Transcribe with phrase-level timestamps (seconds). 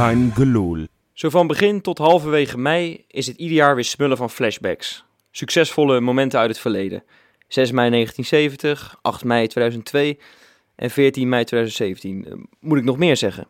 [0.00, 0.86] Kein Geloel.
[1.12, 5.04] Zo van begin tot halverwege mei is het ieder jaar weer smullen van flashbacks.
[5.30, 7.02] Succesvolle momenten uit het verleden.
[7.48, 10.18] 6 mei 1970, 8 mei 2002
[10.74, 12.26] en 14 mei 2017.
[12.26, 13.46] Eh, Moet ik nog meer zeggen?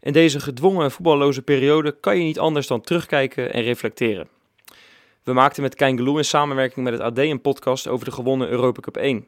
[0.00, 4.28] In deze gedwongen voetballoze periode kan je niet anders dan terugkijken en reflecteren.
[5.22, 8.48] We maakten met Kein Geloel in samenwerking met het AD een podcast over de gewonnen
[8.48, 9.26] Europa Cup 1.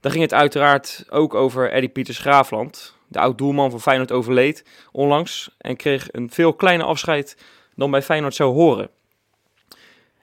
[0.00, 2.95] Daar ging het uiteraard ook over Eddie Pieters Graafland.
[3.08, 7.36] De oud-doelman van Feyenoord overleed onlangs en kreeg een veel kleiner afscheid
[7.74, 8.90] dan bij Feyenoord zou horen.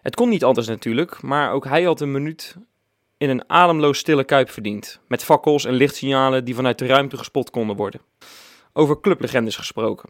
[0.01, 2.55] Het kon niet anders natuurlijk, maar ook hij had een minuut
[3.17, 4.99] in een ademloos stille kuip verdiend.
[5.07, 8.01] Met fakkels en lichtsignalen die vanuit de ruimte gespot konden worden.
[8.73, 10.09] Over clublegendes gesproken.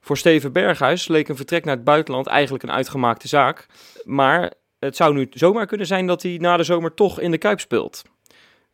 [0.00, 3.66] Voor Steven Berghuis leek een vertrek naar het buitenland eigenlijk een uitgemaakte zaak.
[4.04, 7.38] Maar het zou nu zomaar kunnen zijn dat hij na de zomer toch in de
[7.38, 8.02] kuip speelt.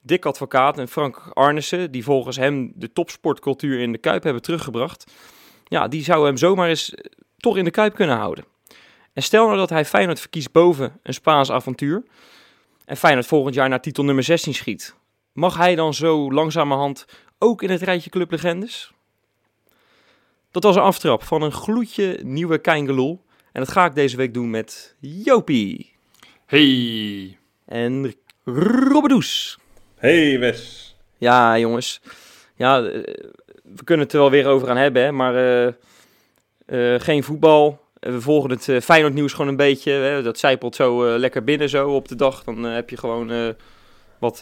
[0.02, 5.12] Dick Advocaat en Frank Arnissen, die volgens hem de topsportcultuur in de Kuip hebben teruggebracht,
[5.64, 7.04] ja, die zou hem zomaar eens eh,
[7.36, 8.44] toch in de Kuip kunnen houden.
[9.12, 12.02] En stel nou dat hij Feyenoord verkiest boven een Spaans avontuur
[12.84, 14.94] en Feyenoord volgend jaar naar titel nummer 16 schiet.
[15.32, 17.06] Mag hij dan zo langzamerhand
[17.38, 18.92] ook in het rijtje clublegendes?
[20.50, 23.24] Dat was een aftrap van een gloedje nieuwe Keingeloel.
[23.52, 25.92] En dat ga ik deze week doen met Jopie
[26.46, 27.38] Hey.
[27.64, 28.14] en
[28.44, 29.59] Robbedoes.
[30.00, 30.94] Hey Wes.
[31.18, 32.00] Ja, jongens.
[32.54, 33.02] Ja, eh,
[33.62, 35.66] we kunnen het er wel weer over gaan hebben, hè, maar eh,
[36.66, 37.80] eh, geen voetbal.
[37.98, 39.92] We volgen het eh, Feyenoord nieuws gewoon een beetje.
[39.92, 42.44] Hè, dat zijpelt zo lekker binnen zo op de dag.
[42.44, 43.54] Dan heb je gewoon
[44.18, 44.38] wat,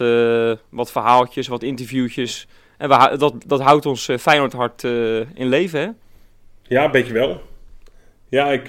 [0.68, 2.46] wat verhaaltjes, wat interviewtjes.
[2.76, 4.82] En we, dat, dat houdt ons Feyenoord hart
[5.34, 5.88] in leven, hè?
[6.62, 7.42] Ja, een beetje wel.
[8.28, 8.66] Ja, ik,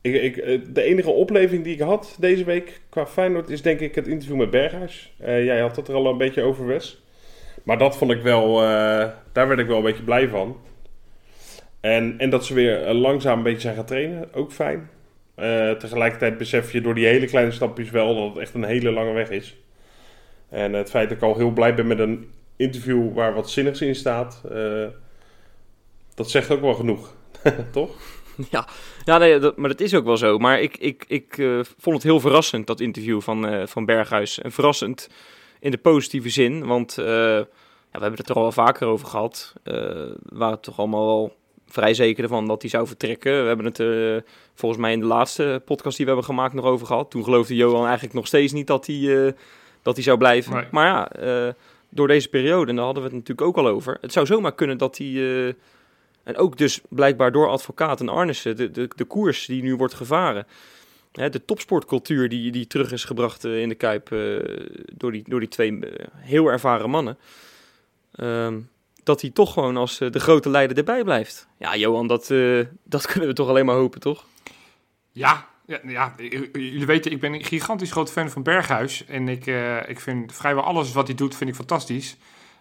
[0.00, 3.80] ik, ik, eh, de enige opleving die ik had deze week qua Feyenoord is denk
[3.80, 5.12] ik het interview met Berghuis.
[5.18, 7.02] Eh, jij had het er al een beetje over, Wes.
[7.62, 10.56] Maar dat vond ik wel, eh, daar werd ik wel een beetje blij van.
[11.80, 14.90] En, en dat ze weer langzaam een beetje zijn gaan trainen, ook fijn.
[15.34, 18.90] Eh, tegelijkertijd besef je door die hele kleine stapjes wel dat het echt een hele
[18.90, 19.56] lange weg is.
[20.48, 23.80] En het feit dat ik al heel blij ben met een interview waar wat zinnigs
[23.80, 24.42] in staat,
[26.14, 27.14] dat zegt ook wel genoeg.
[27.72, 28.19] Toch?
[28.50, 28.68] Ja,
[29.04, 30.38] ja nee, dat, maar dat is ook wel zo.
[30.38, 34.40] Maar ik, ik, ik eh, vond het heel verrassend, dat interview van, eh, van Berghuis.
[34.40, 35.08] En verrassend
[35.60, 39.06] in de positieve zin, want eh, ja, we hebben het er al wel vaker over
[39.06, 39.52] gehad.
[39.62, 41.36] Eh, we waren toch allemaal wel
[41.66, 43.40] vrij zeker ervan dat hij zou vertrekken.
[43.40, 44.24] We hebben het er
[44.54, 47.10] volgens mij in de laatste podcast die we hebben gemaakt nog over gehad.
[47.10, 49.34] Toen geloofde Johan eigenlijk nog steeds niet dat hij,
[49.82, 50.54] dat hij zou blijven.
[50.54, 50.64] Nee.
[50.70, 51.54] Maar ja,
[51.88, 53.98] door deze periode, en daar hadden we het natuurlijk ook al over.
[54.00, 55.54] Het zou zomaar kunnen dat hij...
[56.30, 59.94] en ook dus blijkbaar door advocaat en Arnissen, de, de, de koers die nu wordt
[59.94, 60.46] gevaren.
[61.12, 64.18] Hè, de topsportcultuur die, die terug is gebracht eh, in de Kuip eh,
[64.92, 67.18] door, die, door die twee eh, heel ervaren mannen.
[68.14, 68.60] Ehm,
[69.04, 71.46] dat hij toch gewoon als de grote leider erbij blijft.
[71.58, 72.26] Ja, Johan, dat,
[72.84, 74.26] dat kunnen we toch alleen maar hopen, toch?
[75.12, 76.14] Ja, ja, ja,
[76.52, 79.04] jullie weten, ik ben een gigantisch groot fan van Berghuis.
[79.06, 79.46] En ik,
[79.86, 82.16] ik vind vrijwel alles wat hij doet, vind ik fantastisch.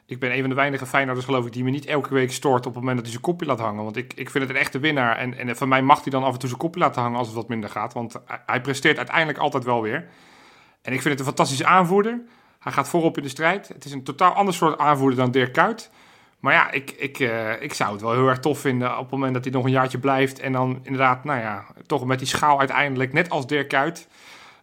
[0.09, 2.65] Ik ben een van de weinige Feyenoorders, geloof ik, die me niet elke week stoort
[2.65, 3.83] op het moment dat hij zijn kopje laat hangen.
[3.83, 5.17] Want ik, ik vind het een echte winnaar.
[5.17, 7.27] En, en van mij mag hij dan af en toe zijn kopje laten hangen als
[7.27, 7.93] het wat minder gaat.
[7.93, 8.15] Want
[8.45, 10.07] hij, presteert uiteindelijk altijd wel weer.
[10.81, 12.21] En ik vind het een fantastische aanvoerder.
[12.59, 13.67] Hij gaat voorop in de strijd.
[13.67, 15.91] Het is een totaal ander soort aanvoerder dan Dirk Kuyt.
[16.39, 19.11] Maar ja, ik, ik, eh, ik zou het wel heel erg tof vinden op het
[19.11, 20.39] moment dat hij nog een jaartje blijft.
[20.39, 24.07] En dan inderdaad, nou ja, toch met die schaal uiteindelijk, net als Dirk Kuyt,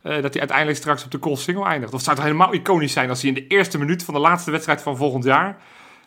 [0.06, 1.94] eh, dat hij uiteindelijk straks op de goal single eindigt.
[1.94, 4.50] Of zou het helemaal iconisch zijn als hij in de eerste minuut van de laatste
[4.50, 5.56] wedstrijd van volgend jaar,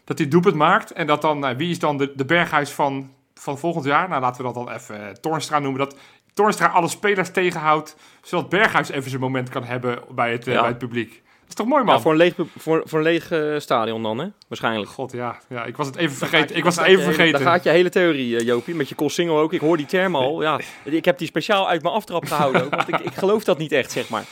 [0.03, 0.91] dat hij doelpunt maakt.
[0.91, 4.09] En dat dan, nou, wie is dan de, de Berghuis van, van volgend jaar?
[4.09, 5.79] Nou, laten we dat dan even eh, Toornstra noemen.
[5.79, 5.95] Dat
[6.33, 10.59] Toornstra alle spelers tegenhoudt, zodat Berghuis even zijn moment kan hebben bij het, eh, Ja.
[10.59, 11.21] bij het publiek.
[11.49, 11.95] Dat is toch mooi, man?
[11.95, 14.27] Ja, voor een leeg, voor, voor een leeg eh, stadion dan, hè?
[14.47, 14.89] Waarschijnlijk.
[14.91, 15.65] God, ja, ja.
[15.65, 16.55] Ik was het even vergeten.
[16.55, 17.43] Ik was het gaat even je hele- vergeten.
[17.43, 19.53] Daar gaat je hele theorie, eh, Jopie, met je Colsingel ook.
[19.53, 20.41] Ik hoor die term al.
[20.41, 23.57] Ja, ik heb die speciaal uit mijn aftrap gehouden ook, want ik, ik geloof dat
[23.57, 24.23] niet echt, zeg maar.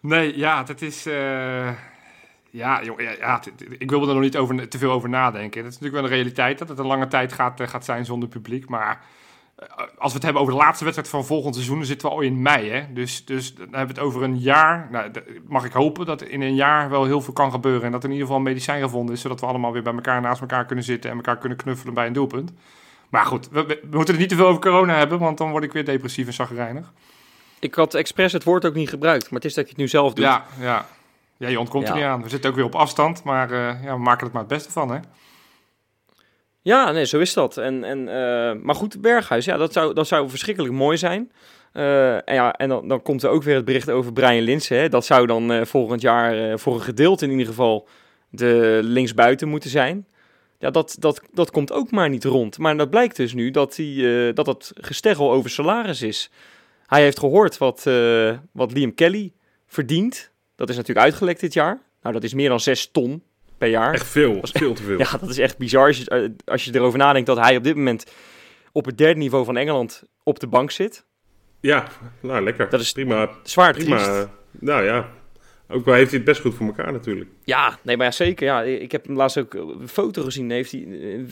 [0.00, 1.06] Nee, ja, dat is.
[1.06, 1.68] eh,
[2.50, 3.40] ja, joh, ja, ja,
[3.78, 5.62] ik wil er nog niet over, te veel over nadenken.
[5.62, 8.28] Dat is natuurlijk wel een realiteit dat het een lange tijd gaat, gaat zijn zonder
[8.28, 8.68] publiek.
[8.68, 9.00] Maar
[9.98, 12.20] als we het hebben over de laatste wedstrijd van volgend seizoen, dan zitten we al
[12.20, 12.70] in mei.
[12.70, 12.92] Hè?
[12.92, 14.88] Dus, dus dan hebben we het over een jaar.
[14.90, 15.10] Nou,
[15.46, 17.82] mag ik hopen dat in een jaar wel heel veel kan gebeuren.
[17.82, 19.94] En dat er in ieder geval een medicijn gevonden is, zodat we allemaal weer bij
[19.94, 22.52] elkaar naast elkaar kunnen zitten en elkaar kunnen knuffelen bij een doelpunt.
[23.08, 25.72] Maar goed, we, moeten het niet te veel over corona hebben, want dan word ik
[25.72, 26.92] weer depressief en zagrijnig.
[27.58, 29.88] Ik had expres het woord ook niet gebruikt, maar het is dat je het nu
[29.88, 30.24] zelf doet.
[30.24, 30.86] Ja, ja.
[31.36, 32.22] Ja, je ontkomt er niet aan.
[32.22, 34.72] We zitten ook weer op afstand, maar eh, ja, we maken er maar het beste
[34.72, 34.98] van, hè?
[36.62, 37.56] Ja, nee, zo is dat.
[37.56, 41.30] En, en, eh, maar goed, Berghuis, ja, dat zou, dat zou verschrikkelijk mooi zijn.
[41.72, 44.78] Eh, en ja, en dan, dan komt er ook weer het bericht over Brian Linsen.
[44.78, 44.88] Hè.
[44.88, 47.88] Dat zou dan eh, volgend jaar voor een gedeelte in ieder geval
[48.30, 50.06] de linksbuiten moeten zijn.
[50.58, 52.58] Ja, dat, dat, dat komt ook maar niet rond.
[52.58, 56.30] Maar dat blijkt dus nu dat, eh, dat dat gesteggel over salaris is.
[56.86, 57.88] Hij heeft gehoord wat,
[58.52, 59.32] wat Liam Kelly
[59.66, 60.30] verdient.
[60.54, 61.80] Dat is natuurlijk uitgelekt dit jaar.
[62.02, 63.22] Nou, dat is meer dan 6 ton
[63.60, 63.94] per jaar.
[63.94, 64.98] Echt veel, veel te veel.
[65.04, 67.64] Ja, dat is echt bizar als je, eh, als je erover nadenkt dat hij op
[67.64, 68.04] dit moment
[68.72, 71.04] op het derde niveau van Engeland op de bank zit.
[71.60, 71.88] Ja,
[72.20, 72.68] nou lekker.
[72.68, 73.30] Dat is prima.
[73.42, 73.96] Zwaar prima.
[73.96, 74.28] triest.
[74.50, 75.08] Nou ja,
[75.70, 77.30] ook wel heeft hij het best goed voor elkaar natuurlijk.
[77.44, 78.46] Ja, nee, maar ja, zeker.
[78.46, 80.50] Ja, ik heb hem laatst ook een foto gezien.
[80.50, 80.80] Heeft hij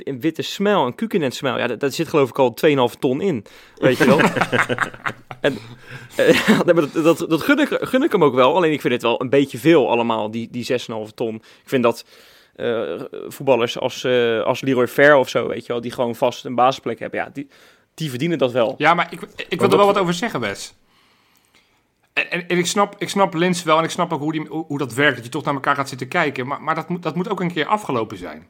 [0.05, 1.59] een- witte smel, een kukenend smel.
[1.59, 2.55] Ja, dat, dat zit geloof ik al
[2.91, 3.45] 2,5 ton in.
[3.77, 4.21] Weet je wel?
[5.41, 5.57] en,
[6.17, 8.55] eh, dat, dat, dat gun, ik, gun ik hem ook wel.
[8.55, 11.35] Alleen ik vind het wel een beetje veel allemaal, die, die 6,5 ton.
[11.35, 12.05] Ik vind dat
[12.55, 16.45] eh, voetballers als, eh, als Leroy Fair of zo, weet je wel, die gewoon vast
[16.45, 17.21] een basisplek hebben.
[17.21, 17.49] Ja, die,
[17.95, 18.75] die verdienen dat wel.
[18.79, 20.75] Ja, maar ik, ik wil er wel wat over zeggen, Wes.
[22.31, 24.95] En, ik, snap, ik snap Lins wel en ik snap ook hoe, die, hoe, dat
[24.95, 25.15] werkt.
[25.15, 26.47] Dat je toch naar elkaar gaat zitten kijken.
[26.47, 28.47] Maar, maar dat, moet, dat moet ook een keer afgelopen zijn.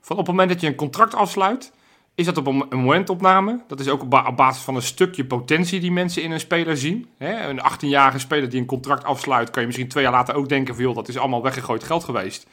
[0.00, 1.72] Van op het moment dat je een contract afsluit,
[2.14, 3.60] is dat op een, momentopname.
[3.66, 6.40] Dat is ook op, ba- op basis van een stukje potentie die mensen in een
[6.40, 7.08] speler zien.
[7.18, 10.74] Een 18-jarige speler die een contract afsluit, kan je misschien twee jaar later ook denken
[10.74, 10.84] van...
[10.84, 12.46] joh, dat is allemaal weggegooid geld geweest.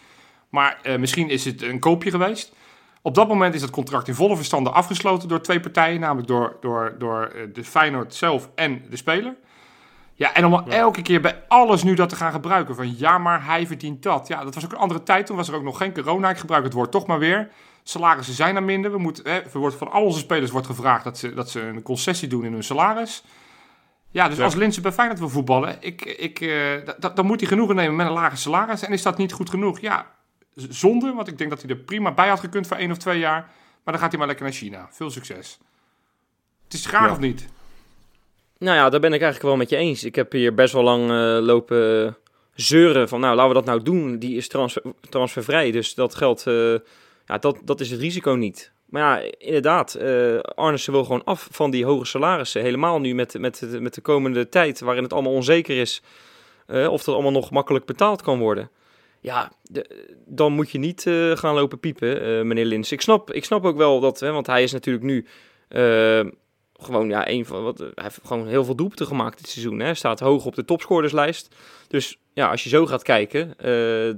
[0.50, 2.54] Maar eh, misschien is het een koopje geweest.
[3.02, 6.58] Op dat moment is het contract in volle verstande afgesloten door twee partijen, namelijk door,
[6.62, 9.36] door, door eh, de Feyenoord zelf en de speler.
[10.20, 13.46] Ja, en om elke keer bij alles nu dat te gaan gebruiken van ja, maar
[13.46, 14.28] hij verdient dat.
[14.28, 16.30] Ja, dat was ook een andere tijd, toen was er ook nog geen corona.
[16.30, 17.50] Ik gebruik het woord toch maar weer.
[17.84, 18.92] Salarissen zijn er minder.
[18.92, 21.62] We moeten, hè, er wordt van al onze spelers wordt gevraagd dat ze, dat ze
[21.62, 23.24] een concessie doen in hun salaris.
[24.12, 24.44] Ja, dus Ja.
[24.44, 26.38] als Linse bij Feyenoord wil voetballen, ik, ik,
[27.00, 28.82] d- dan moet hij genoegen nemen met een lager salaris.
[28.82, 29.80] En is dat niet goed genoeg?
[29.80, 30.06] Ja,
[30.56, 33.20] zonde, want ik denk dat hij er prima bij had gekund voor één of twee
[33.20, 33.42] jaar.
[33.84, 34.88] Maar dan gaat hij maar lekker naar China.
[34.92, 35.60] Veel succes.
[36.64, 37.12] Het is graag Ja.
[37.12, 37.48] of niet?
[38.60, 40.04] Nou ja, daar ben ik eigenlijk wel met je eens.
[40.04, 42.18] Ik heb hier best wel lang eh, lopen
[42.54, 44.20] zeuren van, nou, laten we dat nou doen.
[44.20, 46.74] Die is transfer, transfervrij, dus dat geld, eh,
[47.26, 48.72] ja, dat, dat is het risico niet.
[48.86, 52.62] Maar ja, inderdaad, eh Arnissen wil gewoon af van die hoge salarissen.
[52.62, 56.02] Helemaal nu met, met, met de komende tijd, waarin het allemaal onzeker is
[56.68, 58.70] of dat allemaal nog makkelijk betaald kan worden.
[59.20, 59.52] Ja,
[60.26, 61.02] dan moet je niet
[61.34, 62.92] gaan lopen piepen, meneer Lins.
[62.92, 65.26] Ik snap, ik snap ook wel dat, hè, want hij is natuurlijk nu
[66.80, 67.78] gewoon ja, een van wat.
[67.78, 69.80] Hij heeft gewoon heel veel doelpunten gemaakt dit seizoen.
[69.80, 71.56] Hij staat hoog op de topscorerslijst.
[71.88, 74.16] Dus ja, als je zo gaat kijken, eh, eh,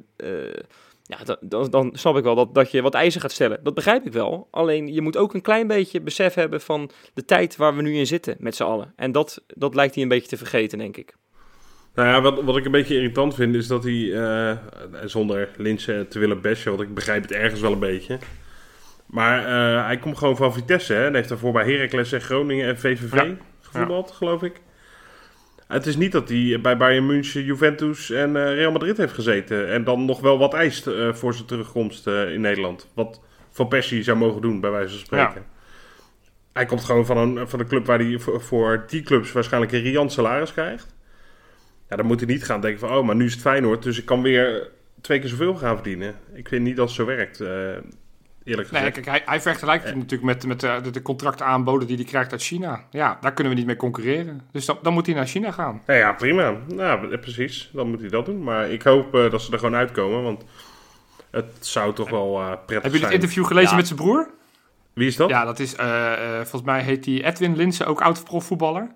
[1.04, 3.60] ja, dan, dan, dan snap ik wel dat, dat je wat eisen gaat stellen.
[3.64, 4.48] Dat begrijp ik wel.
[4.52, 7.96] Alleen je moet ook een klein beetje besef hebben van de tijd waar we nu
[7.96, 8.94] in zitten met z'n allen.
[8.96, 11.16] En dat, dat lijkt hij een beetje te vergeten, denk ik.
[11.96, 14.58] Nou ja, wat, wat ik een beetje irritant vind is dat hij, eh,
[15.06, 18.20] zonder Linse te willen bashen, want ik begrijp het ergens wel een beetje.
[19.10, 22.68] Maar eh, hij komt gewoon van Vitesse hè, en heeft daarvoor bij Heracles en Groningen
[22.68, 23.36] en VVV Ja.
[23.62, 24.62] gevoetbald, geloof ik.
[25.68, 29.70] Het is niet dat hij bij Bayern München, Juventus en eh, Real Madrid heeft gezeten.
[29.70, 32.88] En dan nog wel wat eist eh, voor zijn terugkomst in Nederland.
[32.94, 33.22] Wat
[33.52, 35.46] Van Persie zou mogen doen, bij wijze van spreken.
[36.54, 39.72] Hij komt gewoon van een, van een club waar hij voor, voor die clubs waarschijnlijk
[39.74, 40.96] een riant salaris krijgt.
[41.90, 43.98] Ja, dan moet hij niet gaan denken van, oh, maar nu is het Feyenoord, dus
[44.00, 44.70] ik kan weer
[45.02, 46.16] twee keer zoveel gaan verdienen.
[46.34, 47.44] Ik weet niet dat het zo werkt,
[48.44, 48.94] eh, eerlijk Nee, gezegd.
[49.00, 52.32] kijk, hij, hij vergelijkt het natuurlijk met, met de, de, de contractaanboden die hij krijgt
[52.32, 52.84] uit China.
[52.90, 54.42] Ja, daar kunnen we niet mee concurreren.
[54.52, 55.82] Dus dan, dan moet hij naar China gaan.
[55.86, 56.56] Nou ja, prima.
[56.68, 57.70] Nou, eh, precies.
[57.74, 58.44] Dan moet hij dat doen.
[58.44, 60.44] Maar ik hoop eh, dat ze er gewoon uitkomen, want
[61.32, 63.14] het zou toch wel eh, prettig Hebben jullie het zijn.
[63.22, 63.76] interview gelezen Ja.
[63.76, 64.30] met zijn broer?
[64.94, 65.30] Wie is dat?
[65.30, 68.92] Ja, Ja, dat is, eh, eh, volgens mij heet hij Edwin Linsen, ook oud-profvoetballer.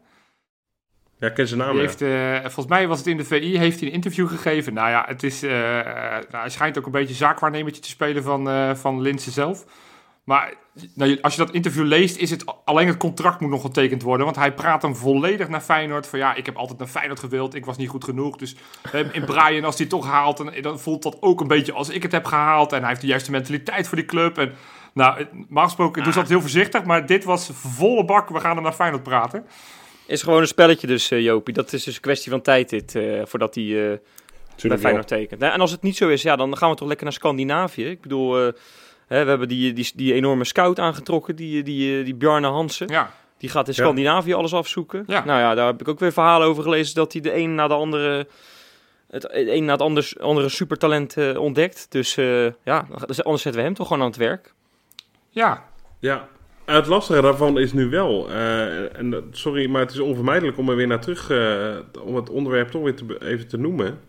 [1.28, 1.76] Ik ken zijn naam.
[1.76, 1.82] Ja.
[1.82, 4.74] heeft, eh, volgens mij was het in de VI, heeft hij een interview gegeven.
[4.74, 8.24] Nou ja, het is, eh, eh, nou, hij schijnt ook een beetje zaakwaarnemertje te spelen
[8.24, 9.66] van, eh van Linsen zelf.
[10.24, 10.54] Maar
[10.96, 14.26] nou, als je dat interview leest, is het alleen het contract moet nog getekend worden.
[14.26, 16.08] Want hij praat hem volledig naar Feyenoord.
[16.08, 17.56] Van ja, ik heb altijd naar Feyenoord gewild.
[17.56, 18.38] Ik was niet goed genoeg.
[18.38, 18.56] Dus
[19.12, 21.90] in Brian, als hij het toch haalt, dan, dan voelt dat ook een beetje als
[21.90, 22.72] ik het heb gehaald.
[22.72, 24.38] En hij heeft de juiste mentaliteit voor die club.
[24.38, 24.54] En
[24.94, 26.84] nou, normaal gesproken ze dat heel voorzichtig.
[26.84, 28.30] Maar dit was volle bak.
[28.30, 29.46] We gaan hem naar Feyenoord praten.
[30.08, 31.54] Is gewoon een spelletje dus, eh, Jopie.
[31.54, 33.98] Dat is dus een kwestie van tijd dit, eh, voordat hij eh,
[34.70, 34.78] bij.
[34.78, 35.42] Feyenoord tekent.
[35.42, 37.86] En als het niet zo is, ja, dan gaan we toch lekker naar Scandinavië.
[37.90, 38.54] Ik bedoel, eh,
[39.08, 42.88] hè, we hebben die, die, die enorme scout aangetrokken, die, die, die Bjarne Hansen.
[42.88, 43.84] Ja, Die gaat in Ja.
[43.84, 45.04] Scandinavië alles afzoeken.
[45.08, 45.26] Ja.
[45.26, 47.68] Nou ja, daar heb ik ook weer verhalen over gelezen dat hij de een na
[47.68, 48.28] de andere,
[49.10, 51.86] het een na het andere, andere supertalent eh, ontdekt.
[51.90, 54.54] Dus eh, ja, dus anders zetten we hem toch gewoon aan het werk.
[55.30, 55.72] ja.
[56.00, 56.28] Ja,
[56.66, 60.76] het lastige daarvan is nu wel, eh, en sorry, maar het is onvermijdelijk om er
[60.76, 64.00] weer naar terug, eh, om het onderwerp toch weer te, even te noemen.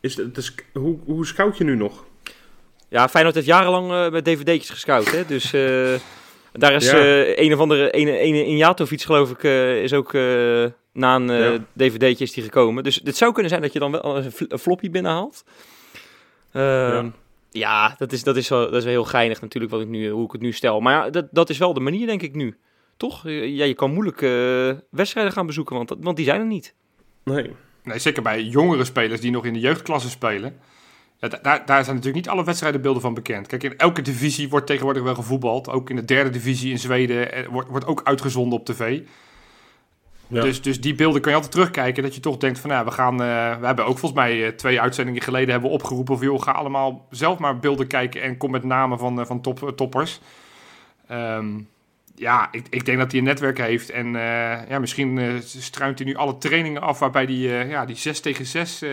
[0.00, 2.04] Is het, is, hoe, hoe scout je nu nog?
[2.88, 5.24] Ja, Feyenoord heeft jarenlang eh, met dvd'tjes gescout, hè.
[5.26, 5.50] Dus
[6.52, 7.24] daar is Ja.
[7.36, 9.42] een of andere, een, een Injatovic geloof ik,
[9.82, 10.12] is ook
[10.92, 11.58] na een Ja.
[11.76, 12.84] dvd'tje is die gekomen.
[12.84, 15.44] Dus het zou kunnen zijn dat je dan wel een, een floppy binnenhaalt.
[16.52, 16.64] Ehm,
[17.04, 17.10] ja.
[17.56, 20.10] Ja, dat is, dat, is wel, dat is wel heel geinig natuurlijk wat ik nu,
[20.10, 20.80] hoe ik het nu stel.
[20.80, 22.56] Maar ja, dat, dat is wel de manier, denk ik nu.
[22.96, 23.22] Toch?
[23.28, 26.74] Ja, je kan moeilijk uh, wedstrijden gaan bezoeken, want, want die zijn er niet.
[27.24, 27.50] Nee.
[27.82, 30.56] Nee, zeker bij jongere spelers die nog in de jeugdklasse spelen.
[31.18, 33.46] Ja, daar, daar zijn natuurlijk niet alle wedstrijdenbeelden van bekend.
[33.46, 35.68] Kijk, in elke divisie wordt tegenwoordig wel gevoetbald.
[35.68, 39.00] Ook in de derde divisie in Zweden eh, wordt, wordt ook uitgezonden op tv.
[40.28, 40.40] Ja.
[40.40, 42.02] Dus, dus die beelden kan je altijd terugkijken.
[42.02, 43.12] Dat je toch denkt van, nou, we gaan...
[43.12, 46.18] Uh, we hebben ook volgens mij uh, twee uitzendingen geleden hebben opgeroepen...
[46.18, 48.22] van, ga allemaal zelf maar beelden kijken...
[48.22, 50.20] en kom met namen van, uh, van top, toppers.
[51.10, 51.68] Um,
[52.14, 53.90] ja, ik, ik denk dat hij een netwerk heeft.
[53.90, 54.12] En
[54.68, 56.98] ja, misschien struint hij nu alle trainingen af...
[56.98, 58.84] waarbij hij ja, die 6 tegen 6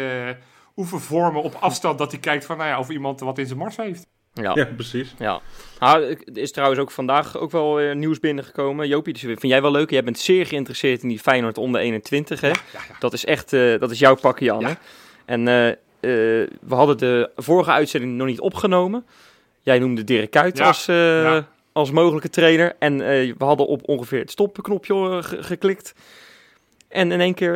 [0.76, 1.98] oefenvormen op afstand...
[1.98, 4.08] dat hij kijkt van, nou ja, of iemand wat in zijn mars heeft.
[4.34, 4.52] Ja.
[4.56, 5.14] ja, precies.
[5.20, 5.42] Ja.
[5.80, 8.88] Nou, er is trouwens ook vandaag ook wel uh, nieuws binnengekomen.
[8.88, 9.90] Jopie, dus vind jij wel leuk?
[9.90, 12.48] Jij bent zeer geïnteresseerd in die Feyenoord onder 21, hè?
[12.48, 12.96] Ja, ja, ja.
[13.00, 14.78] Dat is echt, uh, dat is jouw pakje, Janne.
[15.26, 15.46] En uh,
[16.00, 19.06] we hadden de vorige uitzending nog niet opgenomen.
[19.62, 20.90] Jij noemde Dirk Kuyt als,
[21.72, 22.76] als mogelijke trainer.
[22.80, 25.96] En we hadden op ongeveer het stopknopje geklikt.
[26.88, 27.54] En in één keer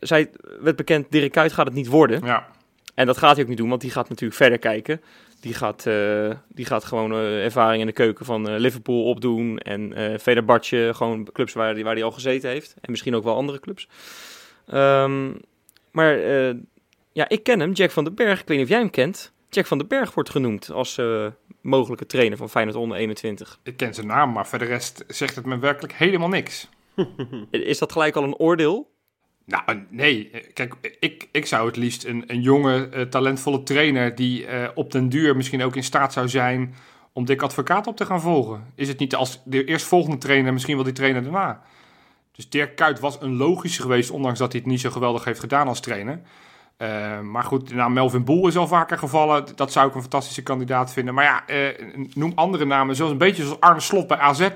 [0.00, 0.28] zei,
[0.60, 2.20] werd bekend, Dirk Kuyt gaat het niet worden.
[2.24, 2.46] Ja.
[2.94, 5.00] En dat gaat hij ook niet doen, want die gaat natuurlijk verder kijken.
[5.40, 9.58] Die gaat, uh, die gaat gewoon uh, ervaring in de keuken van uh, Liverpool opdoen.
[9.58, 12.74] En uh, Fenerbahce, gewoon clubs waar hij waar die al gezeten heeft.
[12.80, 13.88] En misschien ook wel andere clubs.
[14.74, 15.40] Um,
[15.90, 16.18] maar
[17.12, 18.40] ja, ik ken hem, Jack van den Berg.
[18.40, 19.32] Ik weet niet of jij hem kent.
[19.48, 21.00] Jack van den Berg wordt genoemd als
[21.60, 23.58] mogelijke trainer van Feyenoord onder 21.
[23.62, 26.68] Ik ken zijn naam, maar voor de rest zegt het me werkelijk helemaal niks.
[27.50, 28.90] Is dat gelijk al een oordeel?
[29.46, 30.30] Nou, nee.
[30.54, 35.08] Kijk, ik, ik zou het liefst een, een jonge, uh, talentvolle trainer die op den
[35.08, 36.74] duur misschien ook in staat zou zijn
[37.12, 38.64] om Dick Advocaat op te gaan volgen.
[38.74, 41.62] Is het niet als de eerstvolgende trainer misschien wel die trainer daarna?
[42.32, 45.40] Dus Dirk Kuyt was een logische geweest, ondanks dat hij het niet zo geweldig heeft
[45.40, 46.20] gedaan als trainer.
[47.22, 49.44] Maar goed, nou, Melvin Boel is al vaker gevallen.
[49.54, 51.14] Dat zou ik een fantastische kandidaat vinden.
[51.14, 51.72] Maar ja,
[52.14, 54.48] noem andere namen, zoals een beetje zoals Arne Slot bij AZ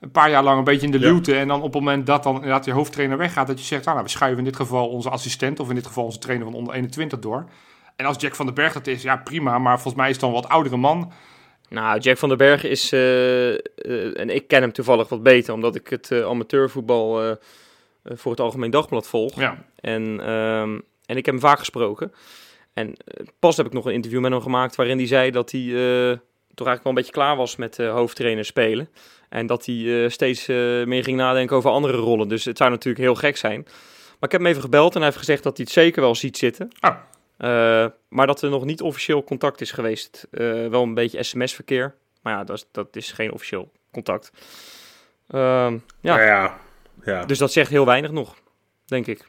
[0.00, 1.34] een paar jaar lang een beetje in de luwte.
[1.34, 3.92] En dan op het moment dat dan inderdaad je hoofdtrainer weggaat, dat je zegt, ah,
[3.92, 6.56] nou, we schuiven in dit geval onze assistent of in dit geval onze trainer van
[6.56, 7.48] onder 21 door.
[7.96, 10.20] En als Jack van den Berg dat is, ja prima, maar volgens mij is het
[10.20, 11.12] dan een wat oudere man.
[11.68, 13.00] Nou, Jack van den Berg is, uh,
[13.50, 17.36] uh, en ik ken hem toevallig wat beter, omdat ik het uh, amateurvoetbal
[18.04, 19.34] voor het Algemeen Dagblad volg.
[19.34, 19.64] Ja.
[19.80, 22.12] En, um, en ik heb hem vaak gesproken.
[22.72, 22.96] En
[23.38, 25.62] pas heb ik nog een interview met hem gemaakt waarin hij zei dat hij
[26.54, 28.88] toch eigenlijk wel een beetje klaar was met hoofdtrainer spelen.
[29.28, 32.28] En dat hij uh, steeds uh, meer ging nadenken over andere rollen.
[32.28, 33.62] Dus het zou natuurlijk heel gek zijn.
[33.62, 36.14] Maar ik heb hem even gebeld en hij heeft gezegd dat hij het zeker wel
[36.14, 36.70] ziet zitten.
[36.80, 36.96] Ah.
[37.38, 40.26] Uh, maar dat er nog niet officieel contact is geweest.
[40.30, 41.94] wel een beetje sms-verkeer.
[42.22, 44.30] Maar ja, dat is, dat is geen officieel contact.
[45.28, 46.22] Ehm, ja.
[46.22, 46.58] Ja,
[47.04, 47.24] ja.
[47.24, 48.36] Dus dat zegt heel weinig nog,
[48.86, 49.28] denk ik.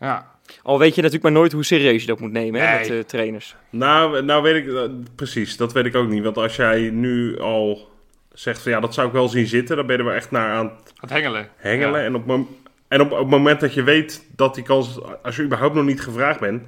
[0.00, 0.38] Ja.
[0.62, 2.70] Al weet je natuurlijk maar nooit hoe serieus je dat moet nemen Nee.
[2.70, 3.56] hè, met uh, trainers.
[3.70, 4.82] Nou, nou weet ik, uh,
[5.14, 6.22] precies, dat weet ik ook niet.
[6.24, 7.88] Want als jij nu al
[8.40, 10.30] zegt van ja, dat zou ik wel zien zitten, dan ben je er wel echt
[10.30, 11.48] naar aan Het hengelen.
[11.56, 12.00] hengelen.
[12.00, 12.06] Ja.
[12.06, 12.48] En, op,
[12.88, 15.84] en op, op het moment dat je weet dat die kans, als je überhaupt nog
[15.84, 16.62] niet gevraagd bent,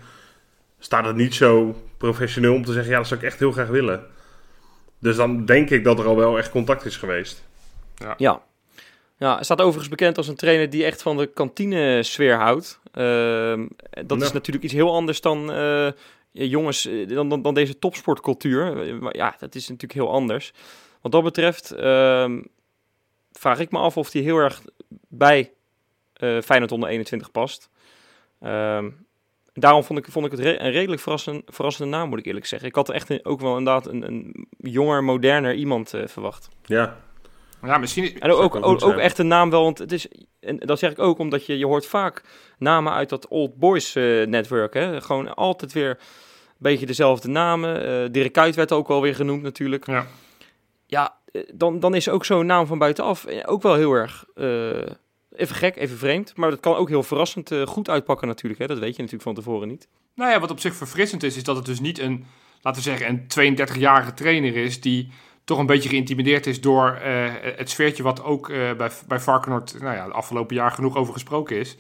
[0.78, 3.68] staat het niet zo professioneel om te zeggen, ja, dat zou ik echt heel graag
[3.68, 4.06] willen.
[4.98, 7.44] Dus dan denk ik dat er al wel echt contact is geweest.
[8.16, 8.40] Ja.
[9.16, 12.80] Ja, hij staat overigens bekend als een trainer die echt van de kantine-sfeer houdt.
[12.92, 13.66] Ehm,
[14.06, 14.24] dat Ja.
[14.24, 15.88] is natuurlijk iets heel anders dan eh,
[16.32, 18.82] jongens, eh, dan, dan, dan deze topsportcultuur.
[18.88, 20.52] Eh, maar Ja, dat is natuurlijk heel anders.
[21.00, 22.42] Wat dat betreft ehm,
[23.32, 24.62] vraag ik me af of hij heel erg
[25.08, 25.52] bij
[26.12, 27.70] eh Feyenoord onder 21 past.
[28.40, 28.90] Ehm,
[29.52, 32.46] daarom vond ik, vond ik het re- een redelijk verrassend, verrassende naam, moet ik eerlijk
[32.46, 32.68] zeggen.
[32.68, 36.48] Ik had echt een- ook wel inderdaad een, een jonger, moderner iemand eh, verwacht.
[36.64, 36.96] Ja,
[37.62, 38.20] Ja, misschien...
[38.20, 40.06] En ook, ook, echt een naam wel, want het is,
[40.40, 42.22] en dat zeg ik ook omdat je, je hoort vaak
[42.58, 44.74] namen uit dat Old Boys eh, network.
[44.74, 45.00] Hè?
[45.00, 45.96] Gewoon altijd weer een
[46.58, 47.82] beetje dezelfde namen.
[48.04, 49.86] Eh Dirk Kuyt werd ook wel weer genoemd natuurlijk.
[49.86, 50.06] Ja.
[50.90, 54.24] Ja, eh, dan, dan is ook zo'n naam van buitenaf eh, ook wel heel erg,
[54.34, 54.92] eh,
[55.32, 56.36] even gek, even vreemd.
[56.36, 58.60] Maar dat kan ook heel verrassend goed uitpakken natuurlijk.
[58.60, 58.66] Hè?
[58.66, 59.88] Dat weet je natuurlijk van tevoren niet.
[60.14, 62.24] Nou ja, wat op zich verfrissend is, is dat het dus niet een,
[62.60, 65.10] laten we zeggen, een 32-jarige trainer is die
[65.44, 66.98] toch een beetje geïntimideerd is door
[67.56, 71.56] het sfeertje wat ook bij, bij Varkenoord, nou ja, de afgelopen jaar genoeg over gesproken
[71.56, 71.76] is.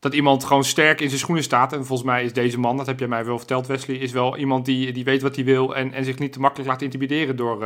[0.00, 1.72] Dat iemand gewoon sterk in zijn schoenen staat.
[1.72, 4.36] En volgens mij is deze man, dat heb jij mij wel verteld Wesley, is wel
[4.36, 7.36] iemand die, die weet wat hij wil en, en zich niet te makkelijk laat intimideren
[7.36, 7.58] door,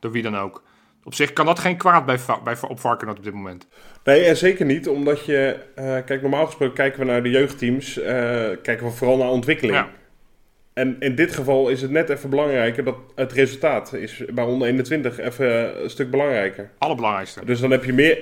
[0.00, 0.62] door wie dan ook.
[1.04, 3.66] Op zich kan dat geen kwaad bij, bij, op Varkenoord op dit moment.
[4.04, 5.56] Nee, en zeker niet, omdat je...
[5.74, 8.12] eh, kijk, normaal gesproken kijken we naar de jeugdteams, eh,
[8.62, 9.76] kijken we vooral naar ontwikkeling.
[9.76, 9.88] Ja.
[10.72, 14.68] En in dit geval is het net even belangrijker dat het resultaat is bij onder
[14.68, 16.70] 21 even een stuk belangrijker.
[16.78, 17.44] Allerbelangrijkste.
[17.44, 18.14] Dus dan heb je meer,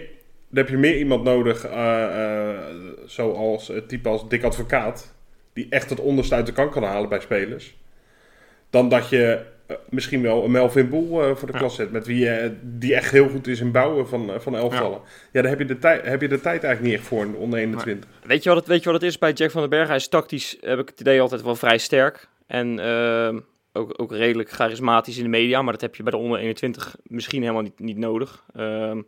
[0.48, 2.58] dan heb je meer iemand nodig, eh,
[3.06, 5.14] zoals het type als Dick Advocaat,
[5.52, 7.76] die echt het onderste uit de kan kan halen bij spelers.
[8.70, 9.44] Dan dat je
[9.88, 11.92] misschien wel een Melvin Boel eh, voor de klas zet.
[11.92, 15.00] Met wie eh, die echt heel goed is in bouwen van, eh, van elftallen.
[15.32, 17.34] Ja, daar heb je, de tijd, heb je de tijd eigenlijk niet echt voor in
[17.34, 18.10] onder 21.
[18.22, 19.86] Weet je, wat het, weet je wat het is bij Jack van den Berg?
[19.86, 22.28] Hij is tactisch, heb ik het idee, altijd wel vrij sterk.
[22.46, 23.40] En ehm,
[23.72, 25.62] ook, ook redelijk charismatisch in de media.
[25.62, 28.44] Maar dat heb je bij de onder 21 misschien helemaal niet, niet nodig.
[28.54, 29.02] Ehm,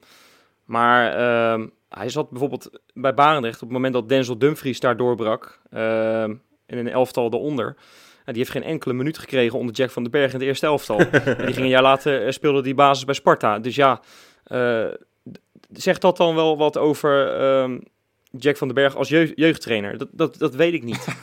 [0.65, 5.61] maar ehm, hij zat bijvoorbeeld bij Barendrecht op het moment dat Denzel Dumfries daar doorbrak.
[6.67, 7.77] in een elftal eronder.
[8.25, 10.67] En die heeft geen enkele minuut gekregen onder Jack van den Berg in het eerste
[10.67, 10.99] elftal.
[11.11, 13.59] en die ging een jaar later eh, speelde die basis bij Sparta.
[13.59, 14.01] Dus ja,
[14.45, 14.85] eh,
[15.73, 17.79] zegt dat dan wel wat over ehm,
[18.31, 19.99] Jack van den Berg als jeugd- jeugdtrainer?
[19.99, 21.07] Dat, dat, dat weet ik niet.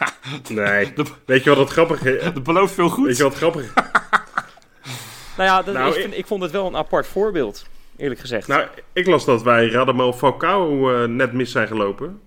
[0.49, 0.93] Nee.
[0.93, 2.23] De- Weet je wat het grappig is?
[2.23, 3.05] Dat belooft veel goed.
[3.05, 3.73] Weet je wat grappig is?
[5.37, 7.65] nou ja, dat, Nou, ik, vind, ik vond het wel een apart voorbeeld,
[7.97, 8.47] eerlijk gezegd.
[8.47, 12.19] Nou, ik las dat wij Radamel Falcao eh, net mis zijn gelopen.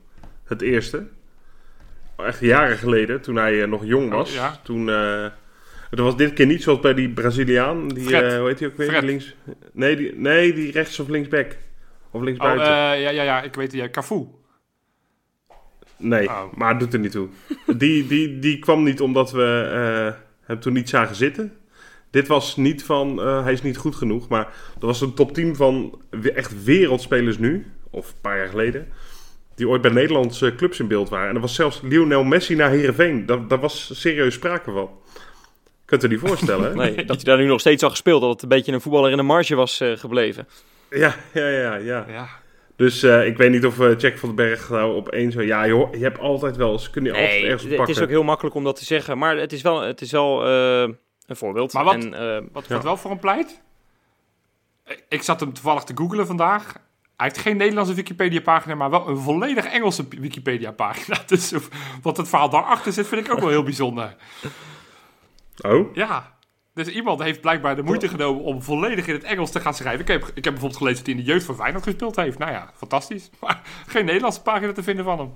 [0.44, 1.06] Het eerste.
[2.26, 4.34] Echt jaren geleden, toen hij eh, nog jong Oh, was.
[4.34, 4.60] ja.
[4.62, 5.26] Toen, eh,
[5.90, 7.88] het was dit keer niet zoals bij die Braziliaan.
[7.88, 8.88] Die, eh, hoe heet hij ook weer?
[8.88, 9.02] Fred.
[9.02, 9.34] Links,
[9.72, 11.46] nee, die, nee, die rechts of linksback.
[12.10, 12.66] Of Oh, linksbuiten.
[12.66, 12.72] eh,
[13.02, 13.80] ja, ja, ja, ik weet het.
[13.80, 14.26] Ja, Cafu.
[15.96, 16.52] nee, oh.
[16.54, 17.28] maar het doet er niet toe.
[17.76, 21.52] die, die, die kwam niet omdat we hem toen niet zagen zitten.
[22.10, 24.28] Dit was niet van, hij is niet goed genoeg.
[24.28, 26.02] Maar dat was een top 10 van
[26.34, 27.66] echt wereldspelers nu.
[27.90, 28.88] Of een paar jaar geleden.
[29.60, 31.28] Die ooit bij Nederlandse clubs in beeld waren.
[31.28, 33.26] En er was zelfs Lionel Messi naar Heerenveen.
[33.26, 34.90] Daar, daar was serieus sprake van.
[35.84, 36.74] Kunt u niet voorstellen, hè?
[36.90, 39.10] Nee, dat hij daar nu nog steeds al gespeeld, dat het een beetje een voetballer
[39.10, 40.48] in de marge was eh, gebleven.
[40.90, 42.04] Ja, ja, ja, ja.
[42.08, 42.28] Ja.
[42.76, 45.42] Dus eh, ik weet niet of eh, Jack van den Berg nou opeens zo...
[45.42, 46.90] Ja, joh, je hebt altijd wel eens...
[46.90, 47.94] Kun je altijd ergens op het pakken.
[47.94, 50.46] is ook heel makkelijk om dat te zeggen, maar het is wel, het is wel
[50.46, 50.80] eh,
[51.26, 51.72] een voorbeeld.
[51.72, 52.74] Maar wat- En, eh, Wat, Ja.
[52.74, 53.60] wat wel voor hem pleit?
[54.86, 56.72] Ik- Ik zat hem toevallig te googlen vandaag.
[57.20, 61.16] Hij heeft geen Nederlandse Wikipedia-pagina, maar wel een volledig Engelse Wikipedia-pagina.
[61.26, 61.52] Dus
[62.02, 64.16] wat het verhaal daarachter zit, vind ik ook wel heel bijzonder.
[65.66, 65.94] Oh?
[65.94, 66.34] Ja,
[66.74, 70.00] dus iemand heeft blijkbaar de moeite genomen om volledig in het Engels te gaan schrijven.
[70.00, 72.38] Ik heb, ik heb bijvoorbeeld gelezen dat hij in de jeugd van Feyenoord gespeeld heeft.
[72.38, 73.30] Nou ja, fantastisch.
[73.40, 75.32] Maar geen Nederlandse pagina te vinden van hem.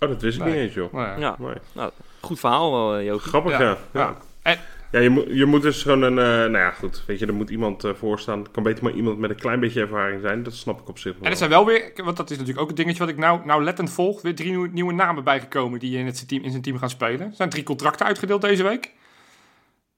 [0.00, 0.52] Oh, dat wist ik Nee.
[0.52, 0.92] niet eens, joh.
[0.92, 1.16] Nou ja.
[1.18, 1.54] ja, Nee.
[1.72, 3.20] nou, goed verhaal wel, eh, Joop.
[3.20, 3.66] Grappig, Ja, ja.
[3.92, 4.00] ja.
[4.00, 4.16] ja.
[4.42, 4.58] En-
[4.90, 6.18] Ja, je, moet, je moet dus gewoon een...
[6.18, 7.02] eh, nou ja, goed.
[7.06, 8.38] Weet je, er moet iemand eh voor staan.
[8.38, 10.42] Het kan beter maar iemand met een klein beetje ervaring zijn.
[10.42, 11.22] Dat snap ik op zich wel.
[11.22, 13.46] En er zijn wel weer, want dat is natuurlijk ook een dingetje wat ik nou,
[13.46, 16.62] nou lettend volg, weer drie nieuwe, nieuwe namen bijgekomen die in, het team, in zijn
[16.62, 17.26] team gaan spelen.
[17.26, 18.94] Er zijn drie contracten uitgedeeld deze week.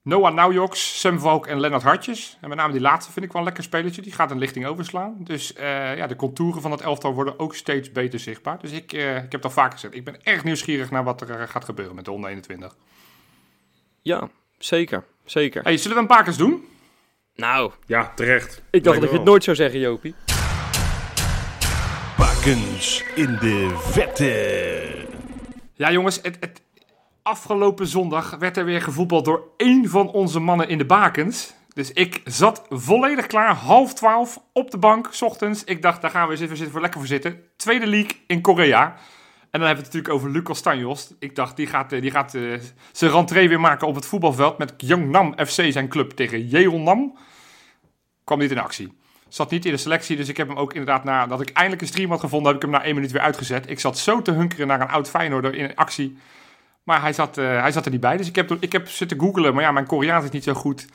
[0.03, 2.37] Noah Naujoks, Sam Valk en Lennart Hartjes.
[2.41, 4.01] En met name die laatste vind ik wel een lekker spelertje.
[4.01, 5.15] Die gaat een lichting overslaan.
[5.19, 8.59] Dus eh, ja, de contouren van het elftal worden ook steeds beter zichtbaar.
[8.59, 9.95] Dus ik, eh, ik heb het al vaker gezegd.
[9.95, 12.75] Ik ben erg nieuwsgierig naar wat er gaat gebeuren met de onder 21.
[14.01, 14.29] Ja,
[14.65, 15.63] zeker, zeker.
[15.63, 16.65] Hey, zullen we een bakers doen?
[17.35, 18.61] Nou, Ja, terecht.
[18.71, 20.15] ik dacht dat je het nooit zou zeggen, Jopie.
[22.17, 25.05] Bakens in de vette.
[25.73, 26.61] Ja, jongens, het, het,
[27.23, 31.53] afgelopen zondag werd er weer gevoetbald door één van onze mannen in de bakens.
[31.73, 35.63] Dus ik zat volledig klaar, half twaalf, op de bank, s ochtends.
[35.63, 37.43] Ik dacht, daar gaan we zitten, we zitten voor lekker voor zitten.
[37.57, 38.95] Tweede league in Korea.
[39.51, 41.13] En dan hebben we het natuurlijk over Lucas Stanjos.
[41.19, 42.43] Ik dacht, die gaat, eh, die gaat eh,
[42.91, 47.17] zijn rentree weer maken op het voetbalveld met Gyeongnam FC, zijn club, tegen Jeonnam.
[48.23, 48.93] Kwam niet in actie.
[49.27, 51.87] Zat niet in de selectie, dus ik heb hem ook inderdaad, nadat ik eindelijk een
[51.87, 53.69] stream had gevonden, heb ik hem na één minuut weer uitgezet.
[53.69, 56.17] Ik zat zo te hunkeren naar een oud Feyenoorder in actie.
[56.83, 59.19] Maar hij zat, eh, hij zat er niet bij, dus ik heb, ik heb zitten
[59.19, 59.53] googlen.
[59.53, 60.85] Maar ja, mijn Koreaans is niet zo goed.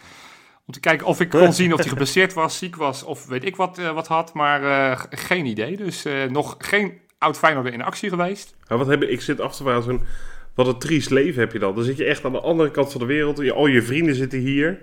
[0.66, 3.45] Om te kijken of ik kon zien of hij geblesseerd was, ziek was of weet
[3.45, 4.35] ik wat, wat had.
[4.35, 5.77] Maar geen idee.
[5.77, 8.55] Dus nog geen oud Feyenoorder in actie geweest.
[8.69, 10.01] Maar wat heb ik, ik zit af te vragen, zo'n,
[10.55, 11.75] wat een triest leven heb je dan.
[11.75, 13.39] Dan zit je echt aan de andere kant van de wereld.
[13.39, 14.81] Je, al je vrienden zitten hier.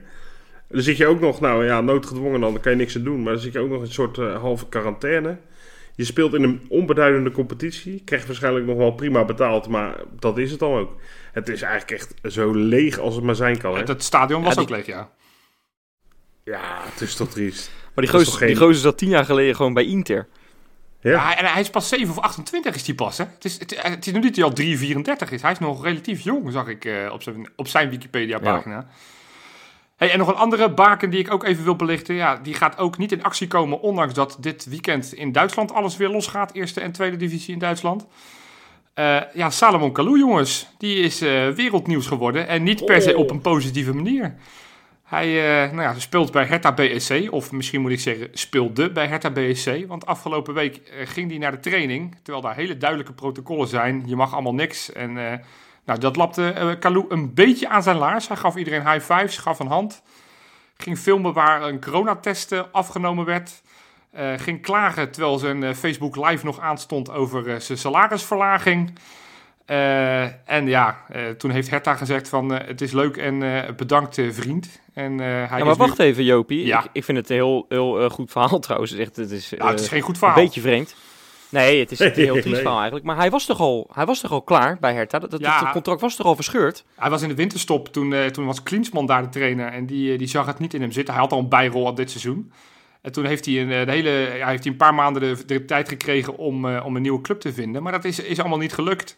[0.70, 3.24] Dan zit je ook nog, nou ja, noodgedwongen dan, dan kan je niks aan doen.
[3.24, 5.38] Maar dan zit je ook nog in een soort eh, halve quarantaine.
[5.96, 8.02] Je speelt in een onbeduidende competitie.
[8.06, 10.96] Krijgt waarschijnlijk nog wel prima betaald, maar dat is het dan ook.
[11.32, 13.74] Het is eigenlijk echt zo leeg als het maar zijn kan.
[13.74, 13.80] Hè?
[13.80, 15.12] Het, het stadion was Ja, ook leeg, ja.
[16.44, 17.72] Ja, het is toch triest.
[17.96, 20.28] Maar die gozer zat tien jaar geleden gewoon bij Inter.
[21.04, 23.24] Ja, Ja, en hij is pas 7 of 28 is hij pas, hè?
[23.34, 25.42] Het is, het, het is nu niet dat hij al 3, 34 is.
[25.42, 28.88] Hij is nog relatief jong, zag ik eh, op, zijn, op zijn Wikipedia-pagina.
[29.98, 32.16] Hey, en nog een andere baken die ik ook even wil belichten.
[32.16, 35.98] Ja, die gaat ook niet in actie komen, ondanks dat dit weekend in Duitsland alles
[35.98, 36.54] weer losgaat.
[36.54, 38.06] Eerste en tweede divisie in Duitsland.
[38.94, 40.68] Eh, ja, Salomon Kalou, jongens.
[40.78, 42.48] Die is eh, wereldnieuws geworden.
[42.48, 43.20] En niet per se Oh.
[43.20, 44.36] op een positieve manier.
[45.14, 49.08] Hij eh, nou ja, speelt bij Hertha BSC, of misschien moet ik zeggen speelde bij
[49.08, 49.88] Hertha BSC.
[49.88, 54.04] Want afgelopen week eh, ging hij naar de training, terwijl daar hele duidelijke protocollen zijn.
[54.06, 54.92] Je mag allemaal niks.
[54.92, 55.40] En eh,
[55.86, 58.28] nou, dat lapte Kalou een beetje aan zijn laars.
[58.28, 60.02] Hij gaf iedereen high fives, gaf een hand.
[60.78, 63.62] Ging filmen waar een coronatest afgenomen werd.
[64.38, 68.94] Ging klagen terwijl zijn Facebook live nog aanstond over zijn salarisverlaging.
[70.46, 70.98] En ja,
[71.38, 74.82] toen heeft Herta gezegd van het is leuk en bedankt vriend.
[74.94, 76.84] En, hij ja, maar wacht even Jopie, ja.
[76.84, 78.94] ik, ik, vind het een heel, heel goed verhaal trouwens.
[78.94, 80.38] Echt, het, is, nou, het is geen goed verhaal.
[80.38, 80.96] Een beetje vreemd.
[81.54, 83.06] Nee, het is een heel triest verhaal eigenlijk.
[83.06, 85.20] Maar hij was toch al, hij was toch al klaar bij Hertha?
[85.20, 86.86] Dat, dat, het contract was toch al verscheurd?
[86.96, 87.88] Hij was in de winterstop.
[87.88, 89.68] Toen, uh, toen was Klinsman daar de trainer.
[89.68, 91.14] En die, die zag het niet in hem zitten.
[91.14, 92.52] Hij had al een bijrol al dit seizoen.
[93.02, 95.66] En toen heeft hij een, de hele, ja, heeft hij een paar maanden de, de
[95.66, 97.84] tijd gekregen om, uh, om een nieuwe club te vinden.
[97.84, 99.18] Maar dat is, is allemaal niet gelukt.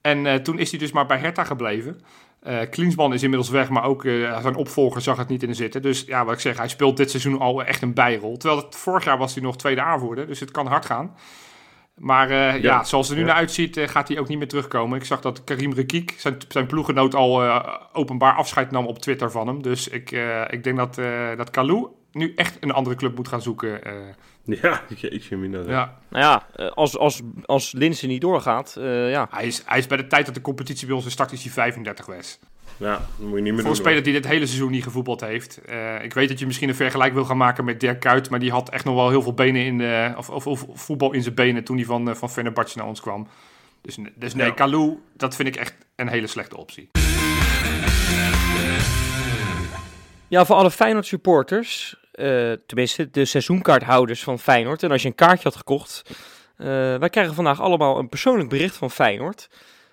[0.00, 2.00] En uh, toen is hij dus maar bij Hertha gebleven.
[2.42, 5.82] Uh, Klinsman is inmiddels weg, maar ook uh, zijn opvolger zag het niet in zitten.
[5.82, 8.36] Dus ja, wat ik zeg, hij speelt dit seizoen al echt een bijrol.
[8.36, 11.16] Terwijl het, vorig jaar was hij nog tweede aanvoerder, dus het kan hard gaan.
[11.94, 12.54] Maar uh, ja.
[12.54, 12.84] ja.
[12.84, 13.32] zoals het er nu ja.
[13.32, 14.98] naar uitziet, gaat hij ook niet meer terugkomen.
[14.98, 19.46] Ik zag dat Karim Rekiek, zijn, zijn ploeggenoot, al openbaar afscheid nam op Twitter van
[19.46, 19.62] hem.
[19.62, 20.10] Dus ik,
[20.50, 20.94] ik denk dat,
[21.36, 23.80] dat Kalou nu echt een andere club moet gaan zoeken.
[24.62, 25.60] Ja, jeetje mina.
[25.66, 25.98] Ja.
[26.08, 29.28] Nou ja, als, als, als Linsen niet doorgaat, uh, ja.
[29.30, 31.52] Hij is, hij is bij de tijd dat de competitie bij ons start, is hij
[31.52, 32.38] 35 was.
[32.76, 35.20] Ja, dat moet je niet meer Voor een speler die dit hele seizoen niet gevoetbald
[35.20, 35.60] heeft.
[35.68, 38.38] Uh, ik weet dat je misschien een vergelijk wil gaan maken met Dirk Kuyt, maar
[38.38, 41.22] die had echt nog wel heel veel benen in de, of, of, of voetbal in
[41.22, 43.28] zijn benen toen hij van, uh, van Fenerbahce naar ons kwam.
[43.80, 44.52] Dus, dus nee, ja.
[44.52, 46.90] Kalou, dat vind ik echt een hele slechte optie.
[50.28, 54.82] Ja, voor alle Feyenoord supporters, uh, tenminste de seizoenkaarthouders van Feyenoord.
[54.82, 56.02] En als je een kaartje had gekocht,
[56.58, 59.48] uh, wij krijgen vandaag allemaal een persoonlijk bericht van Feyenoord.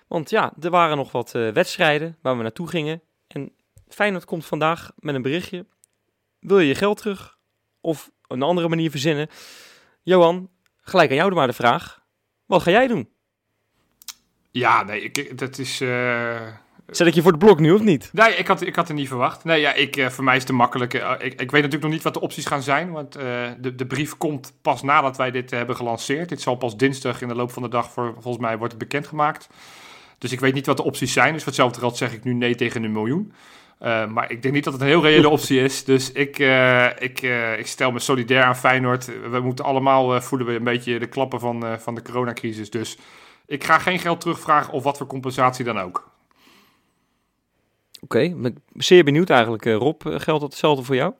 [0.08, 3.02] Want ja, er waren nog wat uh, wedstrijden waar we naartoe gingen.
[3.26, 3.52] En
[3.88, 5.66] Feyenoord komt vandaag met een berichtje.
[6.40, 7.38] Wil je je geld terug?
[7.80, 9.28] Of een andere manier verzinnen?
[10.02, 12.02] Johan, gelijk aan jou maar de vraag.
[12.46, 13.08] Wat ga jij doen?
[14.50, 15.82] Ja, nee, ik, dat is...
[16.86, 18.10] Zet ik je voor de blok nu of niet?
[18.12, 19.44] Nee, ik had, ik had het niet verwacht.
[19.44, 20.94] Nee, ja, ik, uh, voor mij is het te makkelijk.
[20.94, 22.90] Uh, ik, ik weet natuurlijk nog niet wat de opties gaan zijn.
[22.90, 23.22] Want uh,
[23.58, 26.28] de, de brief komt pas nadat wij dit hebben gelanceerd.
[26.28, 28.82] Dit zal pas dinsdag in de loop van de dag, voor, volgens mij, wordt het
[28.82, 29.48] bekendgemaakt.
[30.18, 31.32] Dus ik weet niet wat de opties zijn.
[31.32, 33.32] Dus voor hetzelfde geld zeg ik nu nee tegen een miljoen.
[34.08, 35.84] maar ik denk niet dat het een heel reële optie is.
[35.84, 36.38] Dus ik,
[36.98, 37.22] ik,
[37.58, 39.10] ik stel me solidair aan Feyenoord.
[39.30, 42.70] We moeten allemaal, voelen we een beetje de klappen van, van de coronacrisis.
[42.70, 42.98] Dus
[43.46, 46.12] ik ga geen geld terugvragen of wat voor compensatie dan ook.
[48.04, 49.64] Oké, okay, zeer benieuwd eigenlijk.
[49.64, 51.12] Uh, Rob, geldt dat hetzelfde voor jou?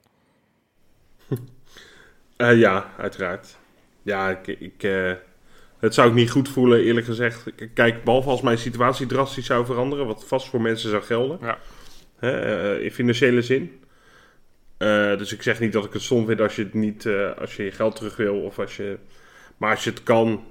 [2.37, 3.57] uh, ja, uiteraard.
[4.03, 5.13] Ja, ik, ik uh,
[5.79, 7.45] het zou ik niet goed voelen, eerlijk gezegd.
[7.75, 11.39] Kijk, behalve als mijn situatie drastisch zou veranderen, wat vast voor mensen zou gelden.
[11.41, 11.59] Ja.
[12.79, 13.81] in financiële zin.
[15.19, 17.07] dus ik zeg niet dat ik het stom vind als je het niet,
[17.39, 18.99] als je je geld terug wil of als je.
[19.57, 20.45] Maar als je het kan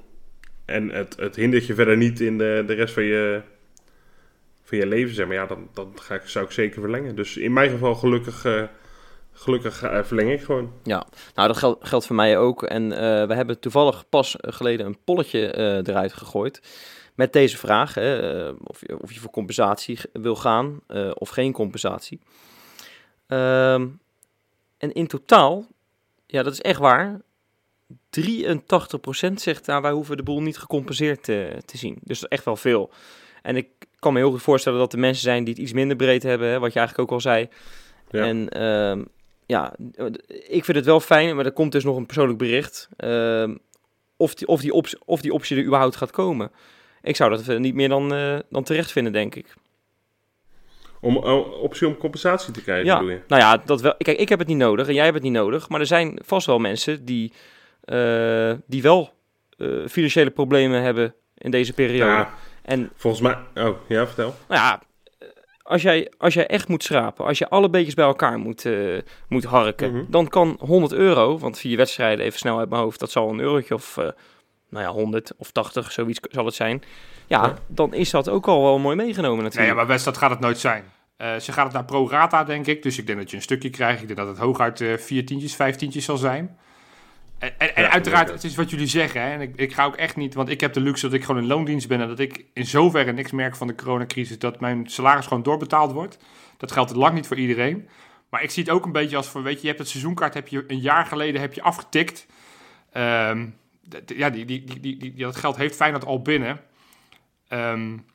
[0.66, 3.42] en het, het hindert je verder niet in de, de rest van je,
[4.78, 7.16] je leven, zeg maar, ja, dan, dan ga ik, zou ik zeker verlengen.
[7.16, 8.64] Dus in mijn geval gelukkig, uh,
[9.32, 10.74] gelukkig uh, verleng ik gewoon.
[10.84, 11.06] Ja,
[11.36, 12.64] nou dat geldt, geldt voor mij ook.
[12.64, 15.56] En uh, we hebben toevallig pas geleden een polletje
[15.88, 16.62] eruit gegooid
[17.16, 17.94] met deze vraag.
[17.94, 20.80] Hè, of, je, of je voor compensatie wil gaan
[21.14, 22.20] of geen compensatie.
[23.28, 24.00] Um,
[24.78, 25.66] en in totaal,
[26.26, 27.22] ja dat is echt waar,
[27.94, 31.98] 83% zegt nou, wij hoeven de boel niet gecompenseerd te, te zien.
[32.02, 32.92] Dus echt wel veel.
[33.42, 33.68] En ik
[34.04, 36.48] kan me heel goed voorstellen dat er mensen zijn die het iets minder breed hebben,
[36.48, 37.50] hè, wat je eigenlijk ook al zei.
[38.10, 38.26] Ja.
[38.26, 39.06] En uh,
[39.46, 39.74] ja,
[40.48, 42.90] ik vind het wel fijn, maar er komt dus nog een persoonlijk bericht.
[42.98, 43.50] Uh,
[44.18, 46.52] of, die, of, die optie, of die optie er überhaupt gaat komen.
[47.02, 49.54] Ik zou dat niet meer dan, uh, dan terecht vinden, denk ik.
[51.02, 52.98] Om optie om compensatie te krijgen, ja.
[52.98, 53.20] bedoel je?
[53.28, 53.96] Nou ja, dat wel.
[53.98, 55.70] Kijk, ik heb het niet nodig en jij hebt het niet nodig.
[55.70, 57.32] Maar er zijn vast wel mensen die,
[57.86, 59.14] uh, die wel
[59.58, 62.12] uh, financiële problemen hebben in deze periode.
[62.12, 62.34] Ja.
[62.64, 63.66] En, Volgens mij...
[63.66, 64.36] Oh, ja, vertel.
[64.48, 64.82] Nou ja,
[65.64, 69.02] als jij, als jij echt moet schrapen, als je alle beetjes bij elkaar moet, uh,
[69.28, 70.06] moet harken, mm -hmm.
[70.10, 73.40] dan kan 100 euro, want vier wedstrijden, even snel uit mijn hoofd, dat zal een
[73.40, 74.08] eurotje of, uh,
[74.70, 76.84] nou ja, 100 of 80, zoiets zal het zijn.
[77.28, 79.68] Ja, ja, dan is dat ook al wel mooi meegenomen natuurlijk.
[79.68, 80.84] Nee, maar best, dat gaat het nooit zijn.
[81.18, 82.84] Uh, ze gaat het naar pro rata, denk ik.
[82.84, 84.02] Dus ik denk dat je een stukje krijgt.
[84.02, 86.58] Ik denk dat het hooguit uh, vier tientjes, vijf tientjes zal zijn.
[87.44, 89.22] En, en, en ja, uiteraard, het is wat jullie zeggen.
[89.22, 89.30] Hè?
[89.30, 91.42] En ik, ik, ga ook echt niet, want ik heb de luxe dat ik gewoon
[91.42, 92.02] in loondienst ben.
[92.02, 94.40] En dat ik in zoverre niks merk van de coronacrisis.
[94.40, 96.18] Dat mijn salaris gewoon doorbetaald wordt.
[96.58, 97.90] Dat geldt lang niet voor iedereen.
[98.30, 100.34] Maar ik zie het ook een beetje als voor, weet je, je hebt het seizoenkaart
[100.34, 102.26] heb je een jaar geleden heb je afgetikt.
[102.98, 103.56] Um,
[104.06, 106.60] ja, die, die, die, die, die, dat geld heeft Feyenoord al binnen.
[107.50, 108.06] Um,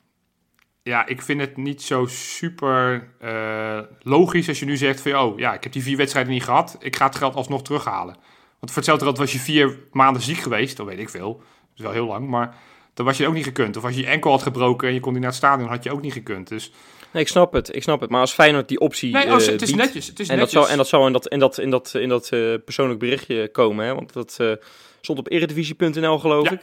[0.82, 5.16] ja, ik vind het niet zo super uh, logisch als je nu zegt van...
[5.16, 6.76] oh ja, ik heb die vier wedstrijden niet gehad.
[6.80, 8.16] Ik ga het geld alsnog terughalen.
[8.60, 10.76] Want voor hetzelfde geld was je vier maanden ziek geweest.
[10.76, 11.36] Dat weet ik veel.
[11.36, 12.56] Dat is wel heel lang, maar
[12.94, 13.76] dan was je ook niet gekund.
[13.76, 15.68] Of als je je enkel had gebroken en je kon niet naar het stadion...
[15.68, 16.72] had je ook niet gekund, dus...
[17.12, 18.10] Nee, ik snap het, ik snap het.
[18.10, 20.36] Maar als Feyenoord die optie nee, als, het uh, is biedt, netjes, het is en,
[20.36, 20.52] netjes.
[20.52, 22.98] Dat zou, en dat zou in dat, in dat, in dat, in dat uh, persoonlijk
[22.98, 23.94] berichtje komen, hè?
[23.94, 24.52] want dat uh,
[25.00, 26.52] stond op eredivisie.nl geloof ja.
[26.52, 26.60] ik.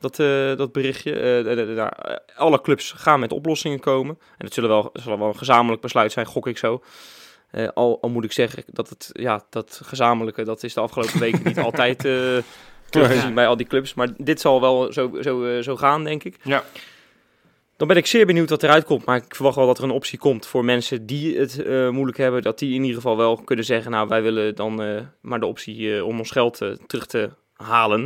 [0.00, 1.12] dat, eh, dat berichtje.
[1.12, 4.18] Eh, eh, alle clubs gaan met oplossingen komen.
[4.38, 6.82] En het zullen wel, zal wel een gezamenlijk besluit zijn, gok ik zo.
[7.50, 11.20] Eh, al, al moet ik zeggen dat het ja, dat gezamenlijke, dat is de afgelopen
[11.20, 12.12] weken niet altijd eh
[12.90, 13.18] terug te Nee.
[13.20, 13.94] zien bij al die clubs.
[13.94, 16.36] Maar dit zal wel zo, zo, eh, zo gaan, denk ik.
[16.42, 16.64] Ja.
[17.76, 19.04] Dan ben ik zeer benieuwd wat eruit komt.
[19.04, 22.42] Maar ik verwacht wel dat er een optie komt voor mensen die het moeilijk hebben.
[22.42, 24.74] Dat die in ieder geval wel kunnen zeggen, nou wij willen dan
[25.20, 28.00] maar de optie om ons geld terug te halen.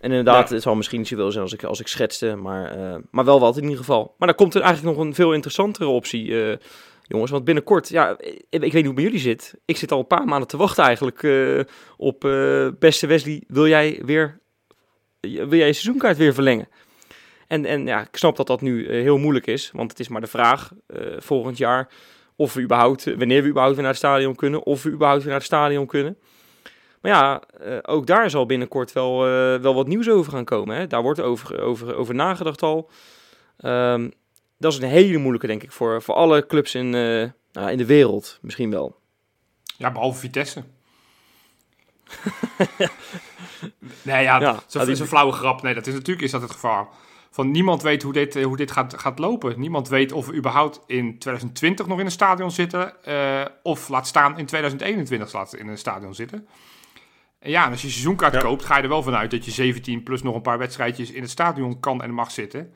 [0.00, 0.54] En inderdaad, Ja.
[0.54, 2.76] het zal misschien niet zoveel zijn als ik, als ik schetste, maar,
[3.10, 4.14] maar wel wat in ieder geval.
[4.18, 6.58] Maar dan komt er eigenlijk nog een veel interessantere optie,
[7.08, 7.30] jongens.
[7.30, 9.54] Want binnenkort, ja, ik, weet niet hoe bij jullie zit.
[9.64, 11.60] Ik zit al een paar maanden te wachten eigenlijk eh,
[11.96, 13.42] op eh, beste Wesley.
[13.46, 14.40] Wil jij weer,
[15.20, 16.68] wil jij je seizoenkaart weer verlengen?
[17.46, 20.08] En, en ja, ik snap dat dat nu eh, heel moeilijk is, want het is
[20.08, 20.72] maar de vraag
[21.18, 21.88] volgend jaar
[22.36, 25.30] of we überhaupt, wanneer we überhaupt weer naar het stadion kunnen, of we überhaupt weer
[25.30, 26.18] naar het stadion kunnen.
[27.00, 27.42] Maar ja,
[27.82, 29.18] ook daar zal binnenkort wel,
[29.60, 30.76] wel wat nieuws over gaan komen.
[30.76, 30.86] Hè?
[30.86, 32.90] Daar wordt over, over, over nagedacht al.
[33.58, 34.08] Ehm,
[34.58, 37.78] dat is een hele moeilijke, denk ik, voor, voor alle clubs in, eh, nou, in
[37.78, 38.38] de wereld.
[38.42, 38.96] Misschien wel.
[39.76, 40.64] Ja, behalve Vitesse.
[44.02, 45.62] nee, ja, Ja, zo, ja, die- is een flauwe grap.
[45.62, 46.86] Nee, dat is natuurlijk is dat het gevaar.
[47.30, 49.60] Van niemand weet hoe dit, eh, hoe dit gaat, gaat lopen.
[49.60, 53.04] Niemand weet of we überhaupt in 2020 nog in een stadion zitten.
[53.04, 56.48] eh, of laat staan in 2021 laat in een stadion zitten.
[57.38, 58.40] En ja, en als je seizoenkaart Ja.
[58.40, 61.22] koopt, ga je er wel vanuit dat je 17 plus nog een paar wedstrijdjes in
[61.22, 62.74] het stadion kan en mag zitten.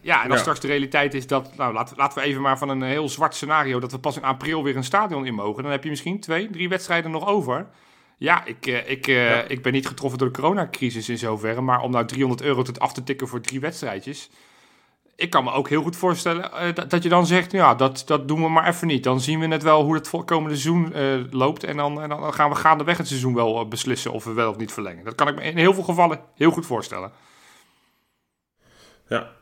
[0.00, 0.40] Ja, en als Ja.
[0.40, 3.34] straks de realiteit is dat, nou laten, laten we even maar van een heel zwart
[3.34, 5.62] scenario, dat we pas in april weer een stadion in mogen.
[5.62, 7.66] Dan heb je misschien twee, drie wedstrijden nog over.
[8.18, 9.42] Ja, ik, eh, ik, eh, Ja.
[9.42, 12.80] ik ben niet getroffen door de coronacrisis in zoverre, maar om nou 300 euro tot
[12.80, 14.30] af te tikken voor drie wedstrijdjes.
[15.16, 18.02] Ik kan me ook heel goed voorstellen eh, dat, dat je dan zegt, ja, dat,
[18.06, 19.04] dat doen we maar even niet.
[19.04, 20.92] Dan zien we net wel hoe het komende seizoen
[21.30, 21.64] loopt.
[21.64, 24.56] En dan, en dan gaan we gaandeweg het seizoen wel beslissen of we wel of
[24.56, 25.04] niet verlengen.
[25.04, 27.12] Dat kan ik me in heel veel gevallen heel goed voorstellen.
[29.08, 29.36] Ja.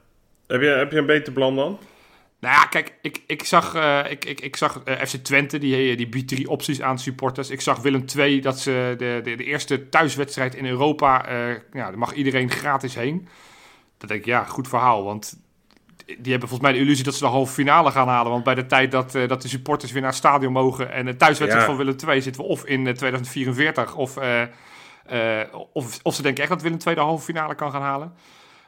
[0.47, 1.79] Heb je, heb je een beter plan dan?
[2.41, 5.97] Nou ja, kijk, ik, ik zag, eh, ik, ik, ik zag eh, FC Twente, die,
[5.97, 7.51] die biedt drie opties aan supporters.
[7.51, 11.59] Ik zag Willem II, dat ze de, de, de eerste thuiswedstrijd in Europa, eh ja,
[11.73, 13.29] daar mag iedereen gratis heen.
[13.99, 15.39] Dat denk ik, ja, goed verhaal, want
[16.07, 18.33] die hebben volgens mij de illusie dat ze de halve finale gaan halen.
[18.33, 21.05] Want bij de tijd dat, eh, dat de supporters weer naar het stadion mogen en
[21.05, 21.75] de thuiswedstrijd Ja.
[21.75, 24.43] van Willem II zitten we of in eh, 2044 of, eh,
[25.43, 28.13] eh, of, of ze denken echt dat Willem II de halve finale kan gaan halen.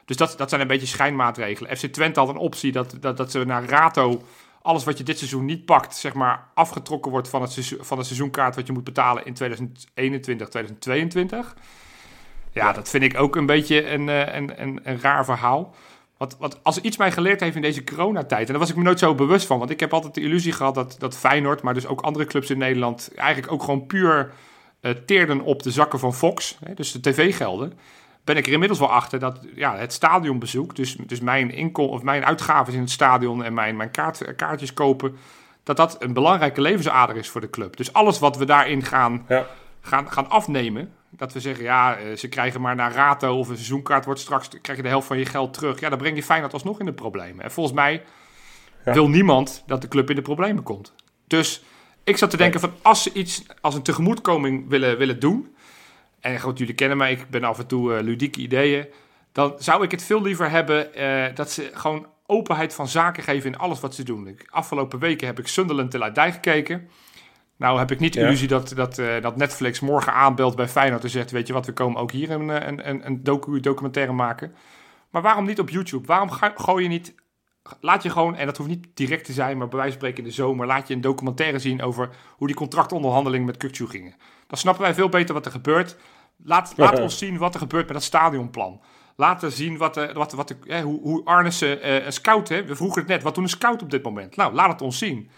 [0.09, 1.77] Dus dat, dat zijn een beetje schijnmaatregelen.
[1.77, 4.21] FC Twente had een optie dat, dat, dat ze naar Rato
[4.61, 7.97] alles wat je dit seizoen niet pakt, zeg maar, afgetrokken wordt van het, seizoen, van
[7.97, 11.55] het seizoenkaart wat je moet betalen in 2021, 2022.
[12.51, 15.75] Ja, dat vind ik ook een beetje een, eh, een, een, een raar verhaal.
[16.17, 18.83] Want, want als iets mij geleerd heeft in deze coronatijd, en daar was ik me
[18.83, 21.73] nooit zo bewust van, want ik heb altijd de illusie gehad dat, dat Feyenoord, maar
[21.73, 24.31] dus ook andere clubs in Nederland, eigenlijk ook gewoon puur
[24.79, 27.73] eh, teerden op de zakken van Fox, hè, dus de tv-gelden
[28.29, 32.01] ben ik er inmiddels wel achter dat ja, het stadionbezoek, dus, dus mijn, inkom of
[32.01, 35.15] mijn uitgaven in het stadion en mijn, mijn kaart, kaartjes kopen,
[35.63, 37.77] dat dat een belangrijke levensader is voor de club.
[37.77, 39.45] Dus alles wat we daarin gaan, Ja.
[39.81, 43.55] gaan, gaan afnemen, dat we zeggen, ja, eh, ze krijgen maar naar Rato of een
[43.55, 45.79] seizoenkaart wordt straks, krijg je de helft van je geld terug.
[45.79, 47.43] Ja, dan breng je Feyenoord alsnog in de problemen.
[47.43, 48.03] En volgens mij
[48.85, 48.93] Ja.
[48.93, 50.93] wil niemand dat de club in de problemen komt.
[51.27, 51.63] Dus
[52.03, 55.55] ik zat te denken van, als ze iets als een tegemoetkoming willen, willen doen,
[56.21, 58.87] en goed, jullie kennen mij, ik ben af en toe eh, ludieke ideeën.
[59.31, 63.51] Dan zou ik het veel liever hebben eh, dat ze gewoon openheid van zaken geven
[63.51, 64.27] in alles wat ze doen.
[64.27, 66.89] Ik, afgelopen weken heb ik Sunderland te Dij gekeken.
[67.57, 68.25] Nou heb ik niet de Ja.
[68.25, 71.31] illusie dat, dat, eh, dat Netflix morgen aanbelt bij Feyenoord en zegt...
[71.31, 74.55] weet je wat, we komen ook hier een, een, een, een docu, documentaire maken.
[75.09, 76.07] Maar waarom niet op YouTube?
[76.07, 77.15] Waarom ga, gooi je niet...
[77.81, 80.23] Laat je gewoon, en dat hoeft niet direct te zijn, maar bij wijze van spreken
[80.23, 80.67] in de zomer...
[80.67, 84.15] laat je een documentaire zien over hoe die contractonderhandelingen met Kukçu gingen.
[84.49, 85.95] Dan snappen wij veel beter wat er gebeurt.
[86.43, 88.81] Laat, laat ons zien wat er gebeurt met dat stadionplan.
[89.15, 92.49] Laten zien wat, de, wat, wat de, hè, hoe, hoe Arnissen eh, een scout...
[92.49, 94.35] Hè, we vroegen het net, wat doet een scout op dit moment?
[94.35, 95.29] Nou, laat het ons zien.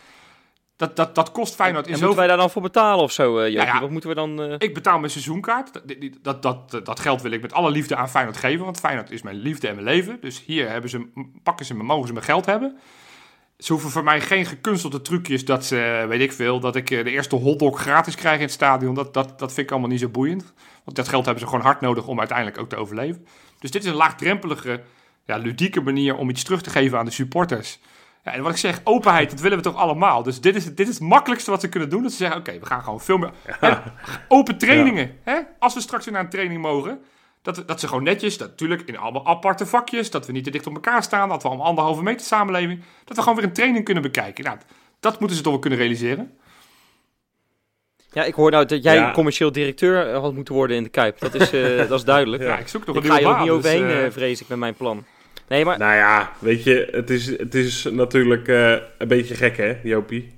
[0.76, 3.39] Dat, dat, dat kost Feyenoord in En moeten wij daar dan voor betalen of zo,
[3.39, 3.67] eh Jopie?
[3.67, 3.80] ja.
[3.80, 4.41] Wat moeten we dan...
[4.41, 5.74] eh, ik betaal mijn seizoenkaart.
[5.74, 8.65] Dat, dat, dat, dat geld wil ik met alle liefde aan Feyenoord geven.
[8.65, 10.17] Want Feyenoord is mijn liefde en mijn leven.
[10.21, 11.08] Dus hier hebben ze,
[11.43, 12.78] pakken ze me, mogen ze mijn geld hebben.
[13.62, 17.04] Ze hoeven voor mij geen gekunstelde trucjes dat ze, weet ik veel, dat ik eh,
[17.04, 18.93] de eerste hotdog gratis krijg in het stadion.
[18.93, 20.54] Dat, dat, dat vind ik allemaal niet zo boeiend.
[20.84, 23.26] Want dat geld hebben ze gewoon hard nodig om uiteindelijk ook te overleven.
[23.60, 24.82] Dus dit is een laagdrempelige,
[25.26, 27.80] ja, ludieke manier om iets terug te geven aan de supporters.
[28.24, 30.24] Ja, en wat ik zeg, openheid, dat willen we toch allemaal.
[30.24, 32.02] Dus dit is, dit is het makkelijkste wat ze kunnen doen.
[32.02, 33.32] Dat ze zeggen, oké, we gaan gewoon veel meer...
[33.60, 33.82] En
[34.28, 35.17] open trainingen.
[35.24, 35.39] Hè?
[35.60, 37.02] Als we straks weer naar een training mogen...
[37.42, 40.10] Dat, dat ze gewoon netjes, dat, natuurlijk in allemaal aparte vakjes...
[40.12, 41.30] dat we niet te dicht op elkaar staan...
[41.30, 42.84] dat we allemaal anderhalve meter samenleving...
[43.06, 44.44] dat we gewoon weer een training kunnen bekijken.
[44.44, 44.58] Nou,
[45.00, 46.38] dat moeten ze toch wel kunnen realiseren.
[48.12, 49.12] Ja, ik hoor nou dat jij Ja.
[49.12, 51.20] commercieel directeur eh, had moeten worden in de Kuip.
[51.20, 52.44] Dat is, eh, dat is duidelijk.
[52.44, 53.54] Ja, ik zoek nog ik een ga nieuwe je ook baan.
[53.56, 55.06] niet dus, overheen, eh, vrees ik, met mijn plan.
[55.48, 59.58] Nee, maar Nou ja, weet je, het is, het is natuurlijk eh, een beetje gek,
[59.58, 60.34] hè, Jopie?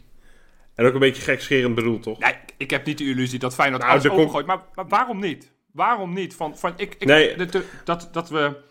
[0.76, 2.20] En ook een beetje gekscherend bedoeld, toch?
[2.20, 4.46] Nee, ik heb niet de illusie dat Feyenoord Nou, alles er komt- opengooit.
[4.46, 5.52] Maar, maar waarom niet?
[5.74, 6.36] Waarom niet?
[6.36, 7.36] Van, van, ik, ik, Nee.
[7.36, 8.62] de- de- dat, dat we...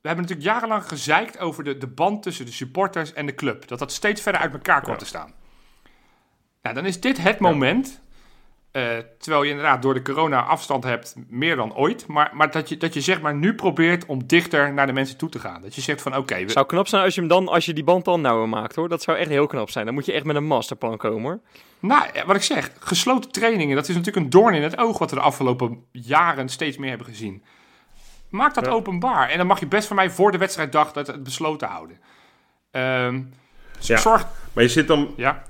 [0.00, 3.68] We hebben natuurlijk jarenlang gezeikt over de, de band tussen de supporters en de club.
[3.68, 4.98] Dat dat steeds verder uit elkaar kwam Ja.
[4.98, 5.32] te staan.
[6.62, 8.00] Nou, dan is dit het moment...
[8.70, 8.82] eh,
[9.18, 12.06] terwijl je inderdaad door de corona afstand hebt, meer dan ooit.
[12.06, 15.16] Maar, maar dat, je, dat je zeg maar nu probeert om dichter naar de mensen
[15.16, 15.62] toe te gaan.
[15.62, 17.72] Dat je zegt van oké, we- zou knap zijn als je, hem dan, als je
[17.72, 18.88] die band dan nauwer maakt, hoor.
[18.88, 19.84] Dat zou echt heel knap zijn.
[19.84, 21.40] Dan moet je echt met een masterplan komen, hoor.
[21.80, 24.98] Nou, ja, wat ik zeg, gesloten trainingen, dat is natuurlijk een doorn in het oog
[24.98, 27.42] wat we de afgelopen jaren steeds meer hebben gezien.
[28.30, 28.70] Maak dat Ja.
[28.72, 29.28] openbaar.
[29.28, 31.98] En dan mag je best van mij voor de wedstrijddag dat het besloten houden.
[32.70, 33.20] Ehm
[33.80, 33.96] Ja.
[33.96, 35.14] Zorg, Maar je zit dan...
[35.16, 35.42] ja,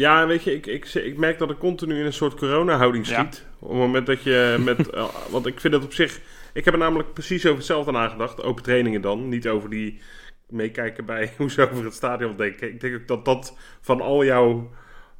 [0.00, 3.12] Ja, weet je, ik, ik, ik merk dat ik continu in een soort corona-houding Ja.
[3.14, 3.46] schiet.
[3.58, 4.90] Op het moment dat je met...
[4.90, 6.20] eh, want ik vind het op zich...
[6.52, 8.42] Ik heb er namelijk precies over hetzelfde nagedacht.
[8.42, 9.28] Open trainingen dan.
[9.28, 10.00] Niet over die
[10.48, 12.68] meekijken bij hoe ze over het stadion denken.
[12.68, 14.70] Ik denk ook dat dat van al jouw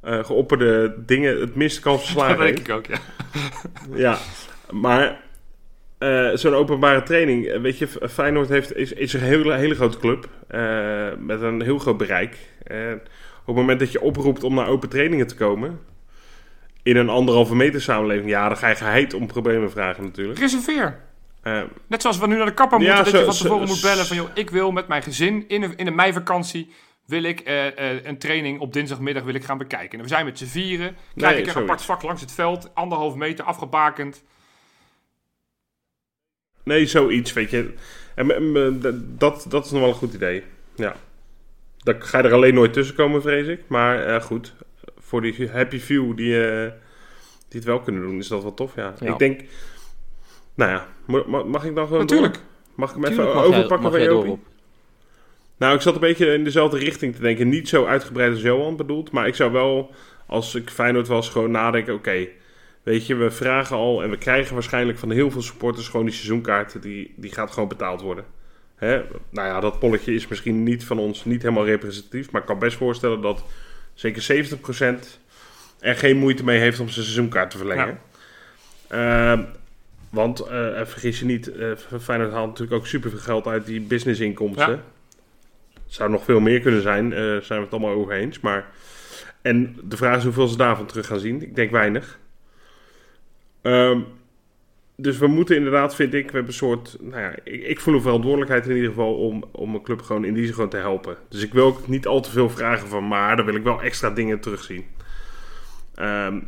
[0.01, 2.97] eh, geopperde dingen het minst kan verslagen dat denk ik ook, ja.
[3.95, 4.17] Ja,
[4.71, 5.21] maar
[5.97, 10.29] eh, zo'n openbare training, weet je, Feyenoord heeft, is, is een hele, hele grote club
[11.19, 12.37] met een heel groot bereik.
[12.63, 13.01] En
[13.41, 15.79] op het moment dat je oproept om naar open trainingen te komen,
[16.83, 20.39] in een anderhalve meter samenleving, ja, dan ga je geheid om problemen vragen natuurlijk.
[20.39, 20.99] Reserveer.
[21.41, 23.73] Eh, Net zoals we nu naar de kapper Ja, moeten, dat je van tevoren zo-
[23.73, 24.15] moet bellen van...
[24.17, 26.71] joh, ik wil met mijn gezin in de, in de meivakantie...
[27.05, 29.97] wil ik eh, eh, een training op dinsdagmiddag wil ik gaan bekijken.
[29.97, 30.95] En we zijn met z'n vieren.
[31.15, 31.69] Krijg ik een zoiets.
[31.71, 32.69] apart vak langs het veld.
[32.75, 34.23] Anderhalve meter afgebakend.
[36.63, 37.73] nee, zoiets, weet je.
[38.15, 38.27] En,
[39.17, 40.43] dat, dat is nog wel een goed idee.
[40.75, 40.95] Ja.
[41.83, 43.61] Dan ga je er alleen nooit tussen komen, vrees ik.
[43.67, 44.53] Maar eh, goed,
[44.99, 46.71] voor die happy few die, eh,
[47.47, 48.93] die het wel kunnen doen, is dat wel tof, ja.
[48.99, 49.11] Ja.
[49.11, 49.41] Ik denk...
[50.53, 50.87] Nou ja,
[51.45, 52.33] mag ik dan gewoon Natuurlijk.
[52.33, 52.43] door?
[52.75, 54.43] Mag ik hem even Tuurlijk mag jij- overpakken van jij door, Jopie?
[55.57, 57.49] Nou, ik zat een beetje in dezelfde richting te denken.
[57.49, 59.11] Niet zo uitgebreid als Johan bedoelt.
[59.11, 59.91] Maar ik zou wel,
[60.25, 61.93] als ik Feyenoord was, gewoon nadenken...
[61.93, 62.27] Oké,
[62.83, 65.87] weet je, we vragen al en we krijgen waarschijnlijk van heel veel supporters...
[65.87, 68.25] gewoon die seizoenkaart, die, die gaat gewoon betaald worden.
[68.81, 69.01] Hè?
[69.29, 72.31] Nou ja, dat polletje is misschien niet van ons niet helemaal representatief...
[72.31, 73.43] maar ik kan best voorstellen dat
[73.93, 74.47] zeker
[75.03, 75.19] 70%
[75.79, 77.99] er geen moeite mee heeft om zijn seizoenkaart te verlengen.
[78.87, 79.43] Ehm,
[80.09, 84.69] want, eh, vergis je niet, eh, Feyenoord haalt natuurlijk ook superveel geld uit die businessinkomsten.
[84.69, 84.83] Ja.
[85.87, 88.39] Zou nog veel meer kunnen zijn, eh, zijn we het allemaal over eens.
[88.39, 88.65] Maar...
[89.41, 91.41] En de vraag is hoeveel ze daarvan terug gaan zien.
[91.41, 92.19] Ik denk weinig.
[93.61, 93.99] Ehm,
[95.01, 96.97] dus we moeten inderdaad, vind ik, we hebben een soort...
[96.99, 100.25] Nou ja, ik, ik voel een verantwoordelijkheid in ieder geval om, om een club gewoon
[100.25, 101.17] in die zin gewoon te helpen.
[101.29, 103.81] Dus ik wil ook niet al te veel vragen van, maar dan wil ik wel
[103.81, 104.85] extra dingen terugzien.
[105.95, 106.39] Ehm,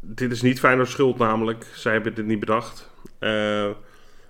[0.00, 1.66] dit is niet Feyenoord's schuld namelijk.
[1.74, 2.90] Zij hebben dit niet bedacht.
[3.18, 3.30] Eh,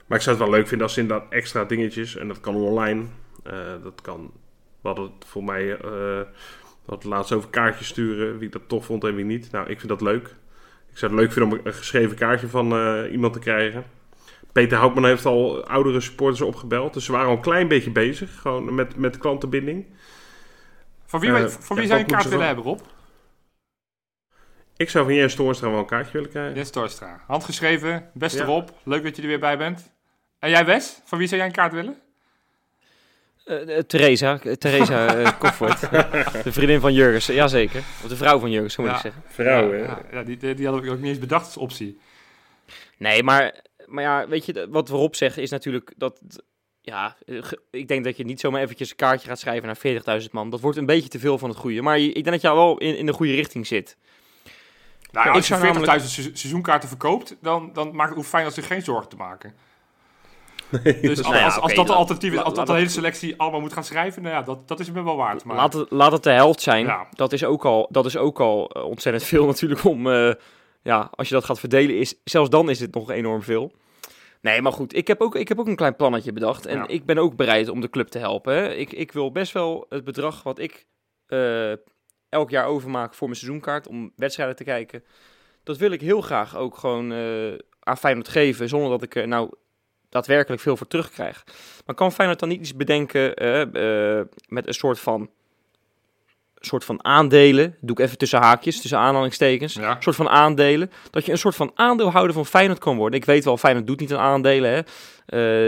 [0.07, 2.17] maar ik zou het wel leuk vinden als ze inderdaad extra dingetjes...
[2.17, 3.05] en dat kan online,
[3.43, 4.31] eh, dat kan...
[4.81, 5.77] We hadden het voor mij...
[5.77, 6.23] eh
[6.85, 8.39] we hadden het laatst over kaartjes sturen...
[8.39, 9.51] wie dat tof vond en wie niet.
[9.51, 10.35] Nou, ik vind dat leuk.
[10.95, 13.85] Ik zou het leuk vinden om een geschreven kaartje van eh, iemand te krijgen.
[14.53, 16.95] Peter Houtman heeft al oudere supporters opgebeld.
[16.95, 18.41] Dus ze waren al een klein beetje bezig.
[18.41, 19.87] Gewoon met, met klantenbinding.
[21.07, 22.81] Van wie, Eh, van wie ja, zou je een kaart willen hebben, Rob?
[24.77, 26.55] Ik zou van Jens Toornstra wel een kaartje willen krijgen.
[26.55, 27.21] Jens Torstra.
[27.27, 28.11] Handgeschreven.
[28.15, 28.45] Beste Ja.
[28.45, 28.69] Rob.
[28.83, 29.93] Leuk dat je er weer bij bent.
[30.39, 31.01] En jij, Wes?
[31.05, 31.99] Van wie zou jij een kaart willen?
[33.45, 35.81] Eh, eh, Theresa, eh, Theresa Koffert.
[36.45, 37.79] de vriendin van Jurgens, jazeker.
[38.03, 39.05] Of de vrouw van Jurgens, hoe moet Ja.
[39.05, 39.23] ik zeggen.
[39.35, 41.99] Vrouwen, ja, ja, ja, die, die, die hadden we ook niet eens bedacht als optie.
[42.99, 46.21] Nee, maar, maar ja, weet je, wat we Rob zegt is natuurlijk dat...
[46.81, 47.17] Ja,
[47.71, 50.51] ik denk dat je niet zomaar eventjes een kaartje gaat schrijven naar 40.000 man.
[50.51, 51.83] Dat wordt een beetje te veel van het goede.
[51.83, 53.97] Maar je- ik denk dat je al wel in, in de goede richting zit.
[55.13, 58.29] Nou, Ja, als ik je 40.000 zou namelijk- se- seizoenkaarten verkoopt, dan, dan maakt, hoeft
[58.29, 59.55] Feyenoord zich geen zorgen te maken.
[60.71, 62.67] Dus als, Nou ja, als, als oké, dat de la- alternatief is, la- als dat
[62.67, 65.45] de hele selectie allemaal moet gaan schrijven, nou ja, dat, dat is me wel waard.
[65.45, 66.87] Maar Laat het, laat het de helft zijn.
[66.87, 67.07] Ja.
[67.11, 70.11] Dat is ook al, dat is ook al eh, ontzettend veel natuurlijk om...
[70.11, 70.33] eh,
[70.83, 73.73] ja, als je dat gaat verdelen, is, zelfs dan is het nog enorm veel.
[74.41, 76.67] Nee, maar goed, ik heb ook, ik heb ook een klein plannetje bedacht.
[76.67, 76.87] En Ja.
[76.89, 78.55] ik ben ook bereid om de club te helpen.
[78.55, 78.73] Hè.
[78.75, 80.87] Ik, ik wil best wel het bedrag wat ik
[81.27, 81.71] eh,
[82.29, 83.87] elk jaar overmaak voor mijn seizoenkaart...
[83.89, 85.05] om wedstrijden te kijken...
[85.63, 88.69] dat wil ik heel graag ook gewoon eh aan Feyenoord geven...
[88.69, 89.51] zonder dat ik er nou
[90.15, 91.45] daadwerkelijk veel voor terugkrijg.
[91.87, 95.31] Maar kan Feyenoord dan niet iets bedenken eh, eh, met een soort van,
[96.55, 97.77] soort van aandelen?
[97.81, 99.75] Doe ik even tussen haakjes, tussen aanhalingstekens.
[99.75, 99.97] Ja.
[99.97, 100.91] Een soort van aandelen.
[101.11, 103.21] Dat je een soort van aandeelhouder van Feyenoord kan worden.
[103.21, 104.71] Ik weet wel, Feyenoord doet niet aan aandelen.
[104.71, 104.81] Hè?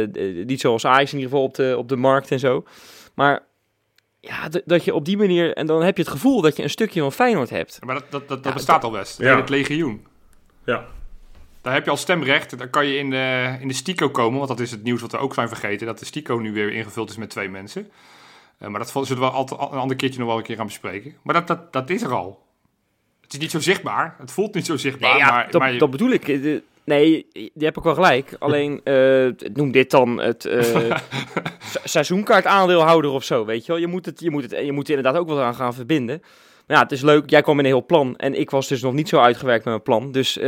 [0.02, 2.64] Eh, niet zoals Ajax in ieder geval op de, op de markt en zo.
[3.14, 3.42] Maar
[4.20, 5.54] ja, dat je op die manier...
[5.54, 7.78] En dan heb je het gevoel dat je een stukje van Feyenoord hebt.
[7.84, 9.18] Maar dat, dat, dat, dat Ja, bestaat al best.
[9.18, 9.36] Ja.
[9.36, 10.06] Het legioen.
[10.64, 10.86] Ja.
[11.66, 12.58] Daar heb je al stemrecht.
[12.58, 14.36] Dan kan je in de, in de Stico komen.
[14.36, 15.86] Want dat is het nieuws wat we ook zijn vergeten.
[15.86, 17.88] Dat de Stico nu weer ingevuld is met twee mensen.
[18.58, 21.14] Eh, maar dat zullen we altijd een ander keertje nog wel een keer gaan bespreken.
[21.22, 22.42] Maar dat, dat, dat is er al.
[23.20, 24.14] Het is niet zo zichtbaar.
[24.18, 25.10] Het voelt niet zo zichtbaar.
[25.10, 26.28] Nee, ja, maar, dat, maar je- dat bedoel ik.
[26.28, 28.36] Eh, de- Nee, je hebt ook wel gelijk.
[28.38, 30.62] Alleen, eh, noem dit dan het eh
[31.72, 33.80] se- seizoenkaartaandeelhouder of zo, weet je wel.
[33.80, 36.22] Je moet, het, je, moet het, je moet er inderdaad ook wel aan gaan verbinden.
[36.66, 37.30] Maar ja, het is leuk.
[37.30, 38.16] Jij kwam met een heel plan.
[38.16, 40.12] En ik was dus nog niet zo uitgewerkt met mijn plan.
[40.12, 40.38] Dus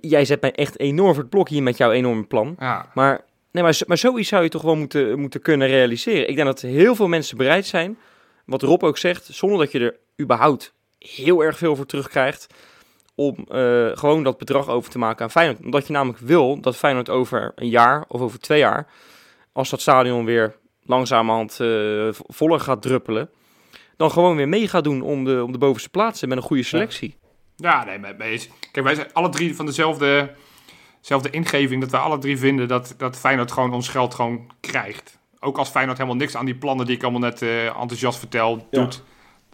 [0.00, 2.56] jij zet mij echt enorm voor het blok hier met jouw enorme plan.
[2.58, 2.90] ja.
[2.94, 6.28] Maar, nee, maar, maar zoiets zou je toch wel moeten, moeten kunnen realiseren.
[6.28, 7.98] Ik denk dat heel veel mensen bereid zijn,
[8.46, 12.46] wat Rob ook zegt, zonder dat je er überhaupt heel erg veel voor terugkrijgt,
[13.14, 15.64] om eh, gewoon dat bedrag over te maken aan Feyenoord.
[15.64, 18.86] Omdat je namelijk wil dat Feyenoord over een jaar of over twee jaar,
[19.52, 21.66] als dat stadion weer langzamerhand eh,
[22.10, 23.30] vo- voller gaat druppelen,
[23.96, 26.62] dan gewoon weer mee gaat doen om de, om de bovenste plaatsen met een goede
[26.62, 27.16] selectie.
[27.60, 28.48] Ja, nee, mee- eens.
[28.72, 30.30] Kijk, wij zijn alle drie van dezelfde,
[31.00, 31.80] dezelfde ingeving.
[31.80, 35.18] Dat wij alle drie vinden dat, dat Feyenoord gewoon ons geld gewoon krijgt.
[35.40, 38.66] Ook als Feyenoord helemaal niks aan die plannen die ik allemaal net eh, enthousiast vertel
[38.70, 38.80] Ja.
[38.80, 39.02] doet.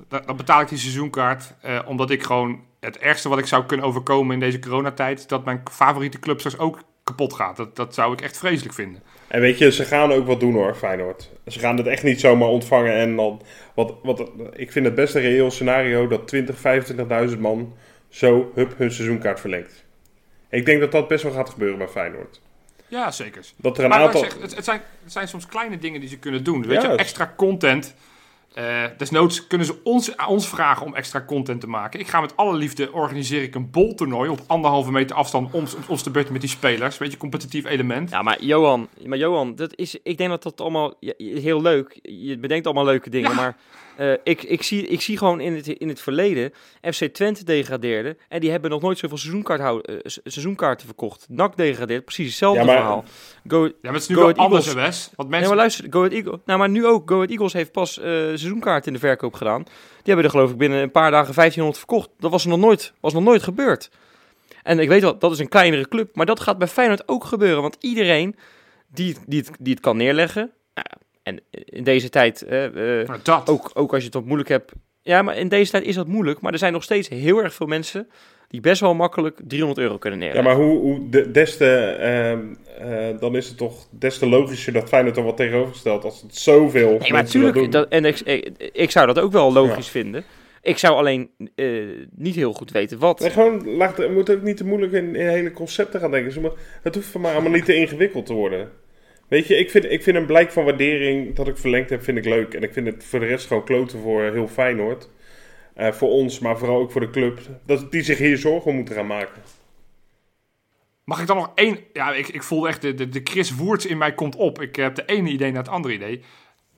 [0.09, 1.55] Dan, dan betaal ik die seizoenkaart.
[1.61, 5.29] eh, omdat ik gewoon het ergste wat ik zou kunnen overkomen in deze coronatijd...
[5.29, 7.57] dat mijn favoriete club straks ook kapot gaat.
[7.57, 9.03] Dat, dat zou ik echt vreselijk vinden.
[9.29, 11.31] En weet je, ze gaan ook wat doen hoor, Feyenoord.
[11.47, 13.43] Ze gaan het echt niet zomaar ontvangen en dan...
[13.75, 16.57] Wat, wat, ik vind het best een reëel scenario dat 20,
[17.33, 17.75] 25.000 man
[18.15, 19.85] zo hup hun seizoenkaart verlengt.
[20.49, 22.41] Ik denk dat dat best wel gaat gebeuren bij Feyenoord.
[22.89, 23.45] Ja, zeker.
[23.57, 24.21] Dat er een maar aantal...
[24.21, 26.67] zeg, het, het, zijn, het zijn soms kleine dingen die ze kunnen doen.
[26.67, 26.91] Weet Ja.
[26.91, 27.95] je, extra content.
[28.55, 32.01] Eh, desnoods kunnen ze ons, ons vragen om extra content te maken.
[32.01, 36.03] Ik ga met alle liefde organiseer ik een boltoernooi op anderhalve meter afstand om ons
[36.03, 36.99] te beurten met die spelers.
[36.99, 38.11] Weet je, competitief element.
[38.11, 41.99] Ja, maar Johan, maar Johan, dat is, ik denk dat dat allemaal ja, heel leuk.
[42.03, 43.37] Je bedenkt allemaal leuke dingen, Ja.
[43.37, 43.57] maar
[43.97, 46.53] eh, ik, ik, zie, ik zie gewoon in het, in het verleden
[46.93, 51.27] FC Twente degradeerde en die hebben nog nooit zoveel seizoenkaart eh, se- seizoenkaarten verkocht.
[51.29, 53.05] NAC degradeert, precies hetzelfde Ja, maar- verhaal.
[53.49, 54.87] Go, Ja, maar het is nu Go wel Ahead anders, hè, Eagles.
[54.97, 55.11] Wes.
[55.17, 55.49] Want Nee, mensen...
[55.49, 56.39] maar luister, Go Eagles.
[56.45, 57.09] Nou, maar nu ook.
[57.09, 59.63] Go Ahead Eagles heeft pas eh seizoenkaarten in de verkoop gedaan.
[59.63, 59.73] Die
[60.15, 62.11] hebben er geloof ik binnen een paar dagen 1500 verkocht.
[62.19, 63.91] Dat was nog nooit, was nog nooit gebeurd.
[64.63, 66.17] En ik weet wel, dat is een kleinere club.
[66.17, 67.63] Maar dat gaat bij Feyenoord ook gebeuren.
[67.63, 68.37] Want iedereen
[68.89, 70.51] die, die, het, die het kan neerleggen.
[71.25, 73.49] Ja, en in deze tijd, eh, eh, dat.
[73.49, 74.73] ook, ook als je het wat moeilijk hebt.
[75.03, 76.41] Ja, maar in deze tijd is dat moeilijk.
[76.41, 78.09] Maar er zijn nog steeds heel erg veel mensen
[78.49, 80.57] die best wel makkelijk 300 euro kunnen Ja, neerleggen.
[80.57, 82.41] maar hoe, hoe de, des te, ehm,
[82.79, 86.23] eh, dan is het toch des te logischer dat Feyenoord er wat tegenover stelt als
[86.23, 87.55] het zoveel Nee, maar dat natuurlijk.
[87.55, 87.71] doen.
[87.71, 90.25] Dat, en ik, ik, ik zou dat ook wel logisch vinden.
[90.63, 91.67] Ik zou alleen eh,
[92.17, 93.21] niet heel goed weten wat.
[93.21, 96.53] Nee, gewoon, laat, we moeten ook niet te moeilijk in, in hele concepten gaan denken.
[96.83, 98.69] Het hoeft voor mij allemaal niet te ingewikkeld te worden.
[99.35, 102.19] Weet je, ik vind, ik vind een blijk van waardering dat ik verlengd heb, vind
[102.19, 102.55] ik leuk.
[102.55, 105.09] En ik vind het voor de rest gewoon kloten voor heel Feyenoord.
[105.75, 107.41] Eh voor ons, maar vooral ook voor de club.
[107.67, 109.43] Dat die zich hier zorgen om moeten gaan maken.
[111.05, 111.79] Mag ik dan nog één...
[111.93, 114.61] Ja, ik, ik voel echt de, de, de Chris Woerts in mij komt op.
[114.61, 116.23] Ik heb de ene idee naar het andere idee.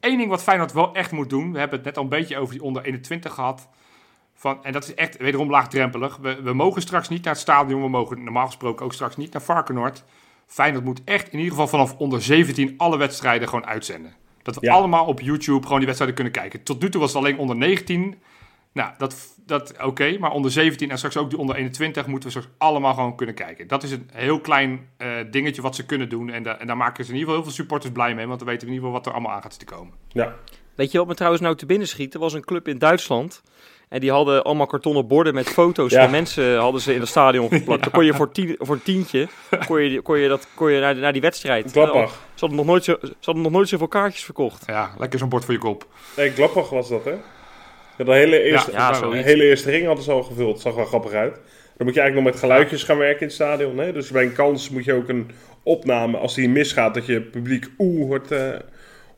[0.00, 1.52] Eén ding wat Feyenoord wel echt moet doen.
[1.52, 3.68] We hebben het net al een beetje over die onder 21 gehad.
[4.34, 6.16] Van, en dat is echt wederom laagdrempelig.
[6.16, 7.82] We, we mogen straks niet naar het stadion.
[7.82, 10.04] We mogen normaal gesproken ook straks niet naar Varkenoord.
[10.46, 14.14] Feyenoord moet echt in ieder geval vanaf onder 17 alle wedstrijden gewoon uitzenden.
[14.42, 14.72] Dat we Ja.
[14.72, 16.62] allemaal op YouTube gewoon die wedstrijden kunnen kijken.
[16.62, 18.14] Tot nu toe was het alleen onder 19.
[18.72, 19.16] Nou, dat,
[19.46, 20.16] dat oké.
[20.18, 23.34] maar onder 17 en straks ook die onder 21 moeten we straks allemaal gewoon kunnen
[23.34, 23.66] kijken.
[23.68, 26.30] Dat is een heel klein eh, dingetje wat ze kunnen doen.
[26.30, 28.26] En, da- en daar maken ze in ieder geval heel veel supporters blij mee.
[28.26, 29.94] Want dan weten we in ieder geval wat er allemaal aan gaat zitten komen.
[30.08, 30.34] Ja,
[30.74, 32.14] Weet je wat me trouwens nou te binnen schiet?
[32.14, 33.42] Er was een club in Duitsland.
[33.88, 36.02] En die hadden allemaal kartonnen borden met foto's Ja.
[36.02, 37.82] van mensen hadden ze in het stadion geplakt.
[37.82, 39.28] Dan kon je voor, tien, voor een tientje
[39.66, 41.70] kon je, kon je, dat, kon je naar, naar die wedstrijd.
[41.70, 42.10] Gladbach.
[42.10, 44.62] Ze hadden, nog nooit zo, ze hadden nog nooit zoveel kaartjes verkocht.
[44.66, 45.86] Ja, lekker zo'n bord voor je kop.
[46.16, 47.14] Nee, Gladbach was dat, hè?
[47.98, 50.60] Ja, de hele eerste, ja, de hele eerste ring hadden ze al gevuld.
[50.60, 51.34] zag wel grappig uit.
[51.76, 53.78] Dan moet je eigenlijk nog met geluidjes gaan werken in het stadion.
[53.78, 53.92] Hè?
[53.92, 55.30] Dus bij een kans moet je ook een
[55.62, 58.48] opname, als die misgaat, dat je het publiek oeh hoort, eh,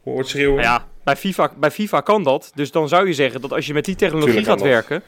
[0.05, 0.63] hoort schreeuwen.
[0.63, 2.53] Ja, bij FIFA, bij FIFA kan dat.
[2.55, 5.03] Dus dan zou je zeggen dat als je met die technologie gaat werken...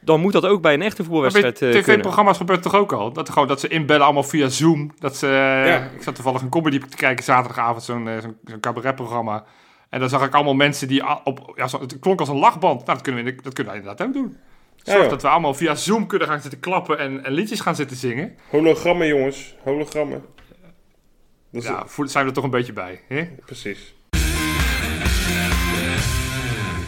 [0.00, 1.82] dan moet dat ook bij een echte voetbalwedstrijd eh, kunnen.
[1.82, 3.12] tv-programma's gebeurt het toch ook al?
[3.12, 4.92] Dat, gewoon, dat ze inbellen allemaal via Zoom.
[4.98, 5.26] Dat ze,
[5.66, 5.90] Ja.
[5.94, 9.44] Ik zat toevallig een comedy te kijken zaterdagavond, zo'n eh, zo'n zo'n cabaretprogramma.
[9.90, 11.52] En dan zag ik allemaal mensen die op...
[11.54, 12.78] Ja, zo, het klonk als een lachband.
[12.78, 14.36] Nou, dat kunnen we, dat kunnen inderdaad ook doen.
[14.76, 15.08] Zorg Ja.
[15.08, 18.36] dat we allemaal via Zoom kunnen gaan zitten klappen en, en liedjes gaan zitten zingen.
[18.50, 19.54] Hologrammen, jongens.
[19.62, 20.24] Hologrammen.
[21.52, 23.00] Dat Ja, zijn we er toch een beetje bij.
[23.08, 23.28] Hè?
[23.44, 23.94] precies.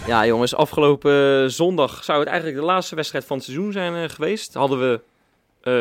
[0.07, 3.95] Ja, jongens, afgelopen eh, zondag zou het eigenlijk de laatste wedstrijd van het seizoen zijn
[3.95, 4.55] eh, geweest.
[4.55, 5.01] Hadden we,
[5.61, 5.73] eh,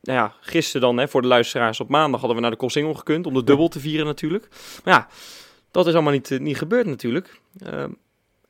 [0.00, 2.94] nou ja, gisteren dan, hè, voor de luisteraars op maandag, hadden we naar de Koolsingel
[2.94, 4.48] gekund om de dubbel te vieren natuurlijk.
[4.84, 5.08] Maar ja,
[5.70, 7.40] dat is allemaal niet, niet gebeurd natuurlijk.
[7.58, 7.90] Ehm,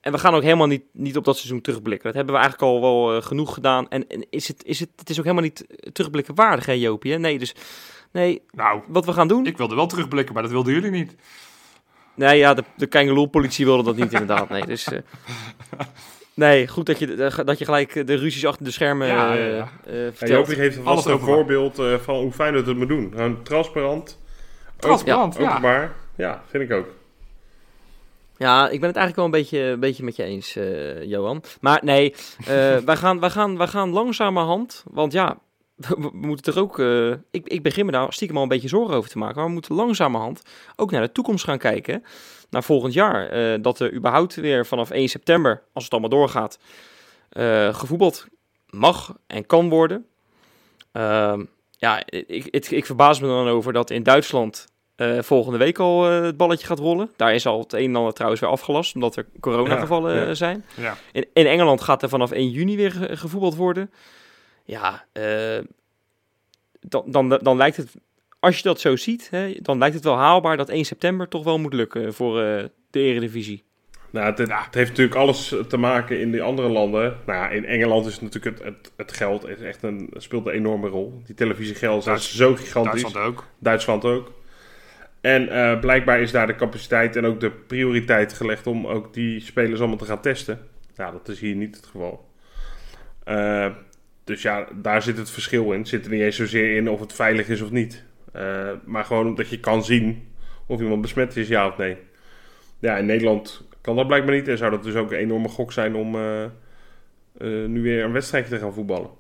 [0.01, 2.07] en we gaan ook helemaal niet, niet op dat seizoen terugblikken.
[2.07, 3.89] Dat hebben we eigenlijk al wel genoeg gedaan.
[3.89, 7.12] En, en is het, is het, het is ook helemaal niet terugblikken waardig, hè Jopie?
[7.12, 7.19] hè?
[7.19, 7.55] Nee, dus
[8.11, 9.47] nee, Nou, wat we gaan doen...
[9.47, 11.17] ik wilde wel terugblikken, maar dat wilden jullie niet.
[12.15, 14.49] Nee, ja, de, de Kangaloo-politie wilde dat niet inderdaad.
[14.49, 14.85] Nee, dus...
[14.89, 14.99] eh,
[16.35, 19.39] nee, goed dat je, eh, dat je gelijk de ruzies achter de schermen Ja, eh
[19.39, 19.69] ja, ja.
[19.87, 20.31] eh, Ja, vertelt.
[20.31, 21.35] Jopie geeft Alles alvast een openbaar.
[21.35, 23.11] voorbeeld eh, van hoe fijn het het moet doen.
[23.15, 24.19] Gewoon transparant.
[24.77, 25.49] Transparant, ja.
[25.51, 25.93] Openbaar.
[26.17, 26.87] Ja, vind ik ook.
[28.37, 31.43] Ja, ik ben het eigenlijk wel een beetje, een beetje met je eens, eh, Johan.
[31.61, 35.39] Maar nee, eh, wij, gaan, wij, gaan, wij gaan langzamerhand, want ja,
[35.89, 36.79] we, moeten er ook...
[36.79, 39.47] eh, ik, ik begin me daar stiekem al een beetje zorgen over te maken, maar
[39.47, 40.43] we moeten langzamerhand
[40.77, 42.05] ook naar de toekomst gaan kijken.
[42.51, 46.59] Naar volgend jaar, eh, dat er überhaupt weer vanaf 1 september, als het allemaal doorgaat,
[47.29, 48.27] eh, gevoetbald
[48.70, 50.07] mag en kan worden.
[50.93, 54.66] Ehm, ja, ik, ik, ik verbaas me dan over dat in Duitsland
[55.20, 57.11] volgende week al het balletje gaat rollen.
[57.16, 60.35] Daar is al het een en ander trouwens weer afgelast, omdat er coronagevallen Ja, ja.
[60.35, 60.64] zijn.
[60.77, 60.97] Ja.
[61.12, 63.91] In, in Engeland gaat er vanaf 1 juni weer ge- gevoetbald worden.
[64.65, 65.59] Ja, eh,
[66.81, 67.95] dan, dan, dan lijkt het,
[68.39, 71.45] als je dat zo ziet, hè, dan lijkt het wel haalbaar dat 1 september toch
[71.45, 73.65] wel moet lukken voor eh, de Eredivisie.
[74.11, 77.17] Nou, het, het heeft natuurlijk alles te maken in die andere landen.
[77.27, 80.53] Nou ja, in Engeland is natuurlijk het, het, het geld is echt een, speelt een
[80.53, 81.23] enorme rol.
[81.25, 83.03] Die televisiegeld is Duits- zo gigantisch.
[83.03, 83.47] Duitsland ook.
[83.59, 84.33] Duitsland ook.
[85.21, 89.41] En eh, blijkbaar is daar de capaciteit en ook de prioriteit gelegd om ook die
[89.41, 90.59] spelers allemaal te gaan testen.
[90.95, 92.29] Ja, dat is hier niet het geval.
[93.25, 93.71] Eh,
[94.25, 95.79] dus ja, daar zit het verschil in.
[95.79, 98.05] Het zit er niet eens zozeer in of het veilig is of niet.
[98.33, 100.29] Eh, maar gewoon dat je kan zien
[100.66, 101.97] of iemand besmet is, ja of nee.
[102.79, 104.49] Ja, in Nederland kan dat blijkbaar niet.
[104.49, 106.51] En zou dat dus ook een enorme gok zijn om eh, eh,
[107.68, 109.11] nu weer een wedstrijdje te gaan voetballen.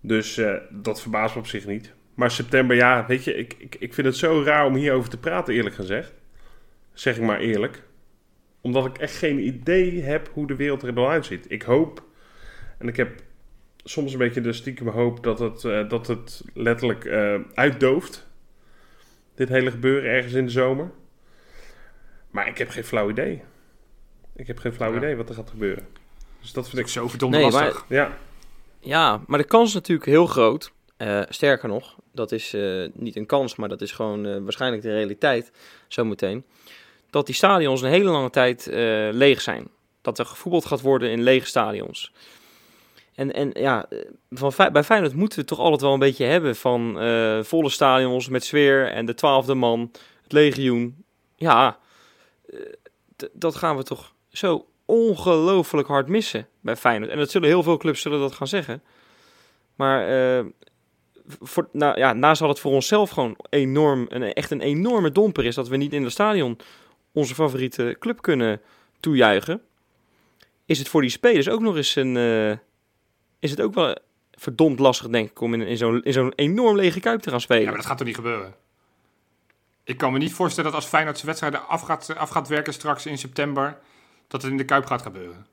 [0.00, 1.94] Dus dat verbaast me op zich niet.
[2.14, 5.18] Maar september, ja, weet je, ik, ik, ik vind het zo raar om hierover te
[5.18, 6.14] praten, eerlijk gezegd.
[6.92, 7.82] Zeg ik maar eerlijk.
[8.60, 11.46] Omdat ik echt geen idee heb hoe de wereld er dan uitziet.
[11.48, 12.04] Ik hoop,
[12.78, 13.22] en ik heb
[13.84, 18.26] soms een beetje de stiekem hoop dat het, eh, dat het letterlijk eh, uitdooft.
[19.34, 20.90] Dit hele gebeuren ergens in de zomer.
[22.30, 23.42] Maar ik heb geen flauw idee.
[24.36, 24.96] Ik heb geen flauw Ja.
[24.96, 25.86] idee wat er gaat gebeuren.
[26.40, 26.92] Dus dat vind Ik ik...
[26.92, 27.84] zo verdomd Nee, lastig.
[27.88, 28.16] Ja,
[28.80, 30.72] Ja, maar de kans is natuurlijk heel groot.
[30.96, 34.82] Eh, sterker nog, dat is eh, niet een kans, maar dat is gewoon eh, waarschijnlijk
[34.82, 35.52] de realiteit
[35.88, 36.44] zometeen.
[37.10, 39.68] Dat die stadions een hele lange tijd eh, leeg zijn.
[40.00, 42.12] Dat er gevoetbald gaat worden in lege stadions.
[43.14, 43.88] En, en ja,
[44.30, 47.68] van, bij Feyenoord moeten we het toch altijd wel een beetje hebben van eh, volle
[47.68, 49.90] stadions met sfeer en de twaalfde man,
[50.22, 51.04] het legioen.
[51.36, 51.78] Ja,
[52.50, 52.58] eh,
[53.32, 57.10] dat gaan we toch zo ongelooflijk hard missen bij Feyenoord.
[57.10, 58.82] En dat zullen heel veel clubs zullen dat gaan zeggen.
[59.74, 60.44] Maar eh,
[61.40, 65.44] voor, nou, ja, naast dat het voor onszelf gewoon enorm, een, echt een enorme domper
[65.44, 66.58] is dat we niet in het stadion
[67.12, 68.60] onze favoriete club kunnen
[69.00, 69.62] toejuichen,
[70.64, 72.16] is het voor die spelers ook nog eens een,
[73.40, 73.96] is het ook wel
[74.32, 77.40] verdomd lastig denk ik om in, in zo'n in zo'n enorm lege kuip te gaan
[77.40, 77.62] spelen.
[77.62, 78.54] Ja, maar dat gaat toch niet gebeuren?
[79.84, 82.72] Ik kan me niet voorstellen dat als Feyenoord zijn wedstrijden af gaat, af gaat werken
[82.72, 83.78] straks in september,
[84.28, 85.46] dat het in de Kuip gaat gebeuren.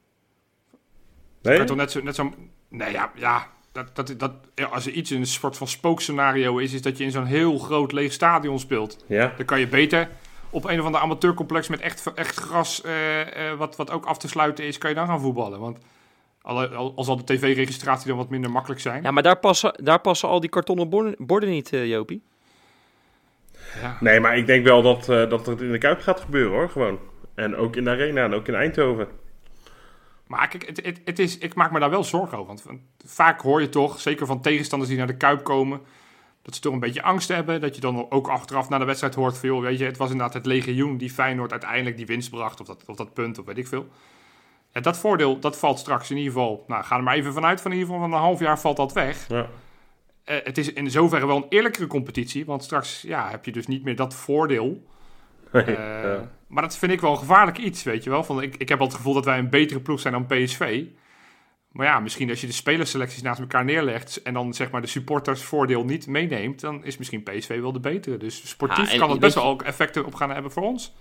[1.41, 1.57] nee?
[1.57, 2.33] Kan toch net zo, net zo...
[2.69, 4.31] Nee, ja, ja dat, dat, dat,
[4.71, 7.91] als er iets een soort van spookscenario is, is dat je in zo'n heel groot
[7.91, 9.03] leeg stadion speelt.
[9.07, 10.09] Ja, Dan kan je beter
[10.49, 14.17] op een of ander amateurcomplex met echt, echt gras, eh, eh, wat, wat ook af
[14.17, 15.59] te sluiten is, kan je dan gaan voetballen.
[15.59, 15.77] Want
[16.47, 19.03] al, al zal de tv-registratie dan wat minder makkelijk zijn.
[19.03, 22.21] Ja, maar daar passen, daar passen al die kartonnen borden, borden niet, eh, Jopie.
[23.81, 23.97] Ja.
[23.99, 26.69] Nee, maar ik denk wel dat, eh, dat het in de Kuip gaat gebeuren hoor,
[26.69, 26.99] gewoon.
[27.35, 29.07] En ook in de Arena en ook in Eindhoven.
[30.27, 32.55] Maar kijk, het, het, het is, ik maak me daar wel zorgen over.
[32.65, 35.81] Want vaak hoor je toch, zeker van tegenstanders die naar de Kuip komen,
[36.41, 37.61] dat ze toch een beetje angst hebben.
[37.61, 40.11] Dat je dan ook achteraf na de wedstrijd hoort van, joh, weet je, het was
[40.11, 42.59] inderdaad het legioen die Feyenoord uiteindelijk die winst bracht.
[42.59, 43.87] Of dat, of dat punt, of weet ik veel.
[44.77, 47.61] Ja, dat voordeel, dat valt straks in ieder geval, nou, ga er maar even vanuit,
[47.61, 49.27] van in ieder geval van een half jaar valt dat weg.
[49.27, 49.47] Ja.
[50.23, 53.67] Eh, het is in zoverre wel een eerlijkere competitie, want straks ja, heb je dus
[53.67, 54.83] niet meer dat voordeel.
[55.51, 56.29] Eh, Ja.
[56.47, 58.23] Maar dat vind ik wel een gevaarlijk iets, weet je wel.
[58.23, 60.83] Van, ik, ik heb al het gevoel dat wij een betere ploeg zijn dan PSV.
[61.71, 64.21] Maar ja, misschien als je de spelerselecties naast elkaar neerlegt...
[64.21, 66.59] en dan zeg maar de supportersvoordeel niet meeneemt...
[66.59, 68.17] dan is misschien PSV wel de betere.
[68.17, 70.63] Dus sportief Ja, en kan het best je- wel ook effecten op gaan hebben voor
[70.63, 70.93] ons.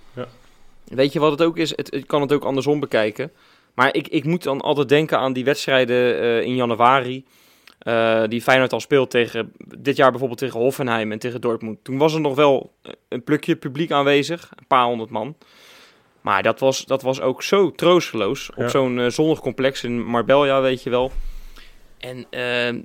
[0.85, 1.77] Weet je wat het ook is?
[1.77, 3.31] Het, ik kan het ook andersom bekijken.
[3.77, 7.25] Maar ik, ik moet dan altijd denken aan die wedstrijden eh, in januari.
[7.79, 11.85] eh, die Feyenoord al speelt tegen, dit jaar bijvoorbeeld tegen Hoffenheim en tegen Dortmund.
[11.85, 12.73] Toen was er nog wel
[13.09, 15.37] een plukje publiek aanwezig, een paar honderd man.
[16.21, 18.69] Maar dat was, dat was ook zo troosteloos op Ja.
[18.69, 21.13] zo'n eh, zonnig complex in Marbella, weet je wel.
[21.99, 22.27] En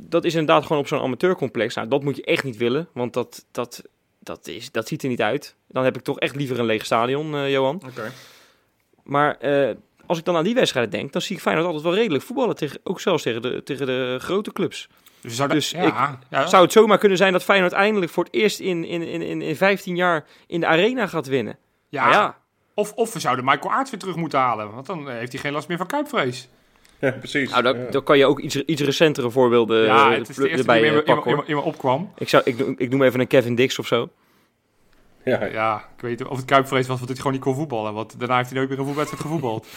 [0.10, 1.76] dat is inderdaad gewoon op zo'n amateurcomplex.
[1.76, 3.84] Nou, dat moet je echt niet willen, want dat, dat,
[4.20, 5.56] dat, is, dat ziet er niet uit.
[5.68, 7.82] Dan heb ik toch echt liever een leeg stadion, Johan.
[7.90, 8.12] Oké.
[9.04, 9.38] Maar
[10.12, 12.56] als ik dan aan die wedstrijden denk, dan zie ik Feyenoord altijd wel redelijk voetballen.
[12.56, 14.88] Tegen, ook zelfs tegen de, tegen de grote clubs.
[15.22, 15.82] Dus, zou dat, Dus ja,
[16.12, 19.02] ik- ja, Zou het zomaar kunnen zijn dat Feyenoord eindelijk voor het eerst in, in,
[19.02, 21.58] in, in, in 15 jaar in de arena gaat winnen?
[21.90, 22.38] ja, ja,
[22.74, 24.72] Of, of we zouden Michael Aerts weer terug moeten halen.
[24.74, 26.48] Want dan eh, heeft hij geen last meer van kuipvrees.
[27.00, 27.50] Ja, precies.
[27.52, 27.90] nou, dan, Ja.
[27.92, 30.78] dan kan je ook iets, iets recentere voorbeelden ja, eh, het is de eerste erbij
[30.80, 31.32] die eh, me in, me- pakken.
[31.32, 32.12] in, me- in me opkwam.
[32.18, 34.10] Ik, zou, ik, noem- ik noem even een Kevin Dix of zo.
[35.26, 37.94] Ja, Ja, ik weet niet of het kuipvrees was, want hij gewoon niet kon voetballen.
[37.94, 39.68] Want daarna heeft hij nooit meer een voetbalwedstrijd gevoetbald.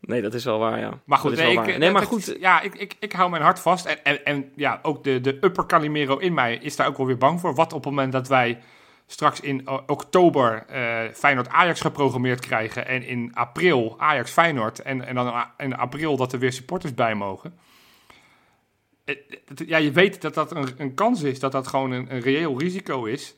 [0.00, 0.98] Nee, dat is wel waar, ja.
[1.04, 1.78] Maar goed, nee, ik, waar.
[1.78, 2.36] nee maar goed.
[2.40, 3.84] ja, ik, ik, ik hou mijn hart vast.
[3.86, 7.06] En, en, en ja, ook de, de upper Calimero in mij is daar ook wel
[7.06, 7.54] weer bang voor.
[7.54, 8.58] Wat op het moment dat wij
[9.06, 12.86] straks in o- oktober eh Feyenoord-Ajax geprogrammeerd krijgen...
[12.86, 14.78] en in april Ajax-Feyenoord...
[14.82, 17.58] En, en dan in april dat er weer supporters bij mogen...
[19.04, 19.16] Eh,
[19.66, 22.58] Ja, je weet dat dat een, een kans is, dat dat gewoon een, een reëel
[22.58, 23.34] risico is.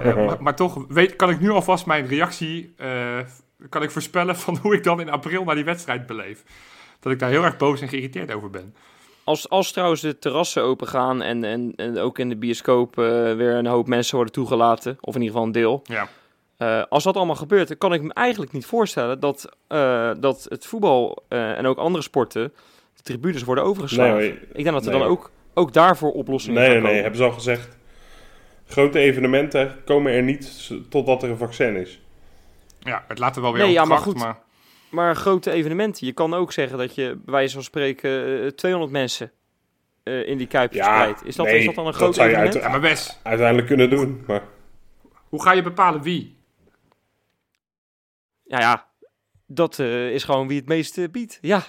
[0.00, 3.18] Eh, maar, maar toch weet, kan ik nu alvast mijn reactie eh,
[3.68, 6.44] kan ik voorspellen van hoe ik dan in april naar die wedstrijd beleef.
[7.00, 8.74] Dat ik daar heel erg boos en geïrriteerd over ben.
[9.24, 13.04] Als, als trouwens de terrassen open gaan en, en, en ook in de bioscoop eh,
[13.34, 15.82] weer een hoop mensen worden toegelaten, of in ieder geval een deel.
[15.84, 16.08] Ja.
[16.88, 19.56] Als dat allemaal gebeurt, dan kan ik me eigenlijk niet voorstellen dat,
[20.20, 22.52] dat het voetbal en ook andere sporten
[22.96, 24.16] de tribunes worden overgeslagen.
[24.16, 27.16] Nee, ik denk dat er nee, dan ook, ook daarvoor oplossingen nee, nee, nee, hebben
[27.16, 27.76] ze al gezegd.
[28.72, 32.00] Grote evenementen komen er niet totdat er een vaccin is.
[32.80, 34.18] ja, het laat er wel weer Nee, op ja, maar kracht, goed.
[34.26, 34.38] maar
[34.88, 38.92] Maar grote evenementen, je kan ook zeggen dat je bij wijze van spreken eh, 200
[38.92, 39.30] mensen
[40.02, 41.14] eh, in die kuip Ja.
[41.24, 42.64] Is dat, nee, is dat dan een dat groot zou je evenement?
[42.64, 44.42] Ja, maar Wes, Uiteindelijk kunnen doen, maar...
[45.28, 46.36] hoe ga je bepalen wie?
[48.44, 48.86] Ja, ja,
[49.54, 51.38] dat eh, is gewoon wie het meeste biedt.
[51.40, 51.62] Ja,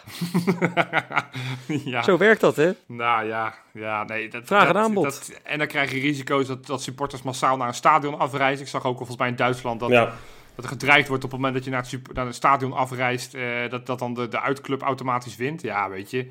[1.86, 2.02] ja.
[2.04, 2.72] zo werkt dat, hè?
[2.88, 4.28] Nou ja, ja nee.
[4.30, 5.04] Dat, Vraag en dat- aanbod.
[5.04, 8.66] dat- en dan krijg je risico's dat, dat supporters massaal naar een stadion afreizen.
[8.66, 10.14] Ik zag ook al volgens mij in Duitsland dat, Ja,
[10.56, 13.34] dat er gedreigd wordt op het moment dat je naar het, naar het stadion afreist.
[13.34, 15.62] eh, dat, dat dan de, de uitclub automatisch wint.
[15.62, 16.28] Ja, weet je.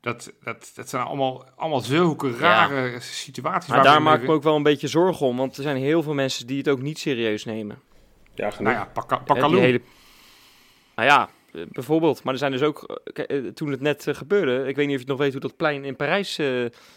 [0.00, 3.70] Dat, dat, dat zijn allemaal, allemaal zulke rare situaties.
[3.70, 6.02] Maar daar maak ik me ook wel een beetje zorgen om, want er zijn heel
[6.02, 7.78] veel mensen die het ook niet serieus nemen.
[8.34, 8.72] ja genoeg.
[8.72, 9.80] Nou ja, Hè, Pakaloen.
[10.98, 12.22] Nou ja, eh, bijvoorbeeld.
[12.22, 15.02] Maar er zijn dus ook, eh, eh, toen het net gebeurde, ik weet niet of
[15.02, 16.46] je nog weet hoe dat plein in Parijs eh,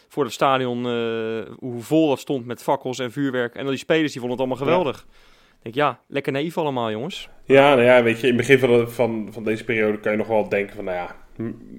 [0.08, 3.56] voor het stadion, eh, hoe vol dat stond met fakkels en vuurwerk.
[3.56, 5.06] En al die spelers die vonden het allemaal geweldig.
[5.54, 7.30] Ik denk, ja, lekker naïef allemaal, jongens.
[7.45, 10.12] Ja, nou ja, weet je, in het begin van, de- van, van deze periode kan
[10.12, 11.16] je nog wel denken van, nou ja,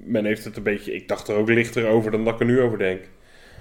[0.05, 2.45] men heeft het een beetje, ik dacht er ook lichter over dan dat ik er
[2.45, 3.01] nu over denk.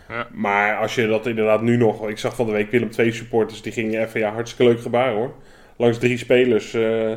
[0.09, 0.29] Ja.
[0.33, 3.63] Maar als je dat inderdaad nu nog, ik zag van de week Willem II supporters,
[3.63, 5.35] die gingen even, ja, hartstikke leuk gebaar hoor.
[5.77, 7.13] Langs drie spelers, eh,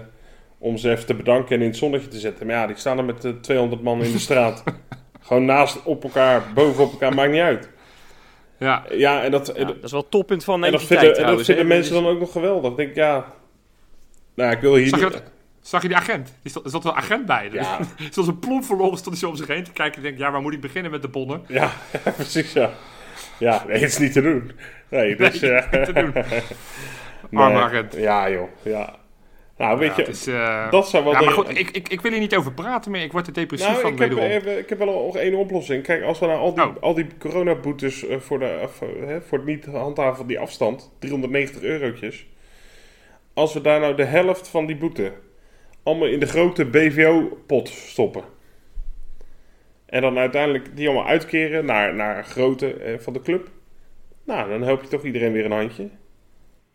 [0.65, 2.47] om ze even te bedanken en in het zonnetje te zetten.
[2.47, 4.63] Maar ja, die staan er met eh, 200 man in de straat.
[5.27, 7.69] Gewoon naast op elkaar, boven op elkaar, maakt niet uit.
[8.59, 11.07] Ja, Ja, en dat, Ja, dat is wel het toppunt van en dat vinden, en
[11.07, 12.71] dat trouwens, vinden mensen dan ook nog geweldig.
[12.71, 13.25] Ik denk, ja,
[14.35, 15.13] nou, ik wil hier Zag je niet...
[15.13, 15.23] dat?
[15.61, 16.33] Zag je die agent?
[16.43, 17.49] Er zat, er zat wel een agent bij.
[17.51, 17.79] Ja.
[18.11, 19.97] Zoals een plomp verloren stond hij zo om zich heen te kijken.
[19.97, 21.41] En denk, ja, waar moet ik beginnen met de bonnen?
[21.47, 21.71] Ja,
[22.15, 22.69] precies, ja.
[23.37, 24.51] Ja, nee, het is niet te doen.
[24.89, 25.39] Nee, dus...
[25.39, 26.11] Nee, eh, niet te doen.
[27.29, 27.41] nee.
[27.41, 27.93] Arme agent.
[27.93, 28.95] Ja, joh, ja.
[29.57, 31.13] Nou, weet Ja, je, is, eh, dat zou wel...
[31.13, 33.03] ja, maar goed, ik, ik, ik wil hier niet over praten meer.
[33.03, 34.57] Ik word er depressief nou, van, ik heb, wederom.
[34.57, 35.83] ik heb wel nog één oplossing.
[35.83, 36.81] Kijk, als we nou al die, Oh.
[36.81, 40.39] al die coronaboetes eh, voor, de, eh, voor, hè, voor het niet handhaven van die
[40.39, 42.27] afstand, 390 eurotjes.
[43.33, 45.11] Als we daar nou de helft van die boete
[45.83, 48.23] allemaal in de grote BVO-pot stoppen.
[49.85, 53.49] En dan uiteindelijk die allemaal uitkeren naar, naar grootte van de club.
[54.23, 55.89] Nou, dan help je toch iedereen weer een handje.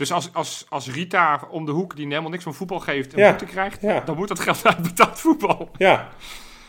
[0.01, 3.19] Dus als, als, als Rita om de hoek, die helemaal niks van voetbal geeft, een
[3.19, 4.01] Ja, boete krijgt, ja.
[4.05, 5.71] dan moet dat geld uit betaald voetbal.
[5.77, 6.09] Ja,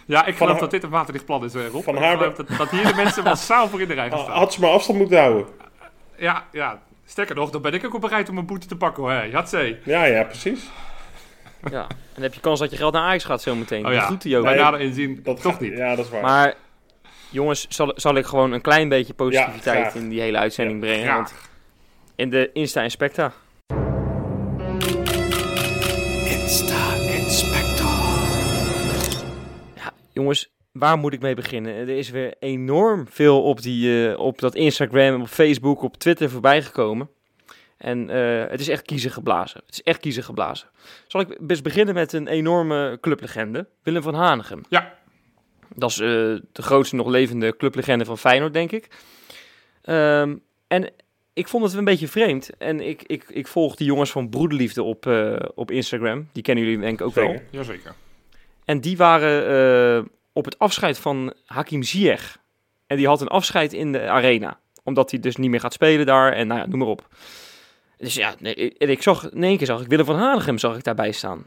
[0.06, 1.84] Ja, ik geloof haar- dat dit een waterdichtplan is, eh, Rob.
[1.84, 4.20] Van ik haar- geloof dat, dat hier de mensen massaal voor in de rij gaan
[4.20, 4.38] staan.
[4.38, 5.46] had ze maar afstand moeten houden.
[6.18, 9.04] Ja, ja, sterker nog, dan ben ik ook wel bereid om een boete te pakken
[9.04, 9.34] hoor.
[9.34, 9.78] Hatzee.
[9.84, 10.70] Ja, ja, precies.
[11.72, 13.86] Ja, en dan heb je kans dat je geld naar Ajax gaat zometeen.
[13.86, 14.44] Oh ja, Dat doet hij ook.
[14.44, 15.78] bij Nee, nader inzien Dat toch gaat- niet.
[15.78, 16.22] Ja, dat is waar.
[16.22, 16.54] Maar
[17.30, 21.04] jongens, zal, zal ik gewoon een klein beetje positiviteit in die hele uitzending brengen?
[21.04, 21.16] Graag.
[21.16, 21.34] Want
[22.16, 23.34] in de Insta Inspecta.
[29.76, 31.74] Ja, jongens, waar moet ik mee beginnen?
[31.74, 36.30] Er is weer enorm veel op, die, eh, op dat Instagram, op Facebook, op Twitter
[36.30, 37.10] voorbij gekomen.
[37.78, 39.62] En eh, het is echt kiezen geblazen.
[39.66, 40.70] Het is echt kiezen geblazen.
[41.08, 44.62] Zal ik best beginnen met een enorme clublegende, Willem van Hanegem.
[44.70, 44.94] Ja.
[45.76, 46.08] Dat is eh,
[46.52, 48.88] de grootste nog levende clublegende van Feyenoord, denk ik.
[49.82, 50.36] Ehm,
[50.68, 50.94] en
[51.34, 52.50] ik vond het een beetje vreemd.
[52.58, 56.30] En ik, ik, ik volg die jongens van Broederliefde op, eh, op Instagram.
[56.32, 57.28] Die kennen jullie denk ik ook wel.
[57.28, 57.46] Zeker.
[57.52, 57.96] Jazeker.
[58.66, 59.48] En die waren
[59.98, 62.38] eh, op het afscheid van Hakim Ziyech.
[62.88, 64.60] En die had een afscheid in de arena.
[64.84, 66.34] Omdat hij dus niet meer gaat spelen daar.
[66.34, 67.08] En nou ja, noem maar op.
[67.98, 70.78] Dus ja, nee, en ik zag, in één keer zag ik Willem van Hanegem zag
[70.78, 71.44] ik daarbij staan.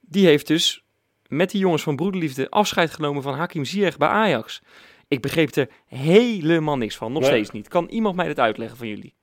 [0.00, 0.84] Die heeft dus
[1.26, 4.62] met die jongens van Broederliefde afscheid genomen van Hakim Ziyech bij Ajax.
[5.08, 7.30] Ik begreep er helemaal niks van, nog Nee.
[7.30, 7.68] steeds niet.
[7.68, 9.14] Kan iemand mij dat uitleggen van jullie?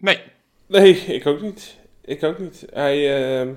[0.00, 0.18] Nee,
[0.66, 1.76] Nee, ik ook niet.
[2.04, 2.66] Ik ook niet.
[2.70, 3.48] Hij, eh,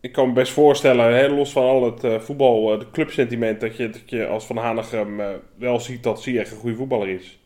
[0.00, 3.60] ik kan me best voorstellen, hè, los van al het eh, voetbal, eh, de clubsentiment,
[3.60, 7.08] dat je, dat je als Van Hanegem eh, wel ziet dat Ziyech een goede voetballer
[7.08, 7.38] is.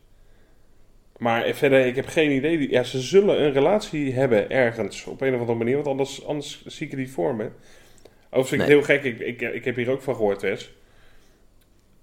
[1.17, 2.57] Maar verder, ik heb geen idee.
[2.57, 6.25] Die- Ja, ze zullen een relatie hebben ergens, op een of andere manier, want anders,
[6.25, 7.49] anders zie ik het niet voor me.
[8.31, 10.71] Overigens vind ik het heel gek, ik, ik, ik heb hier ook van gehoord, Wes.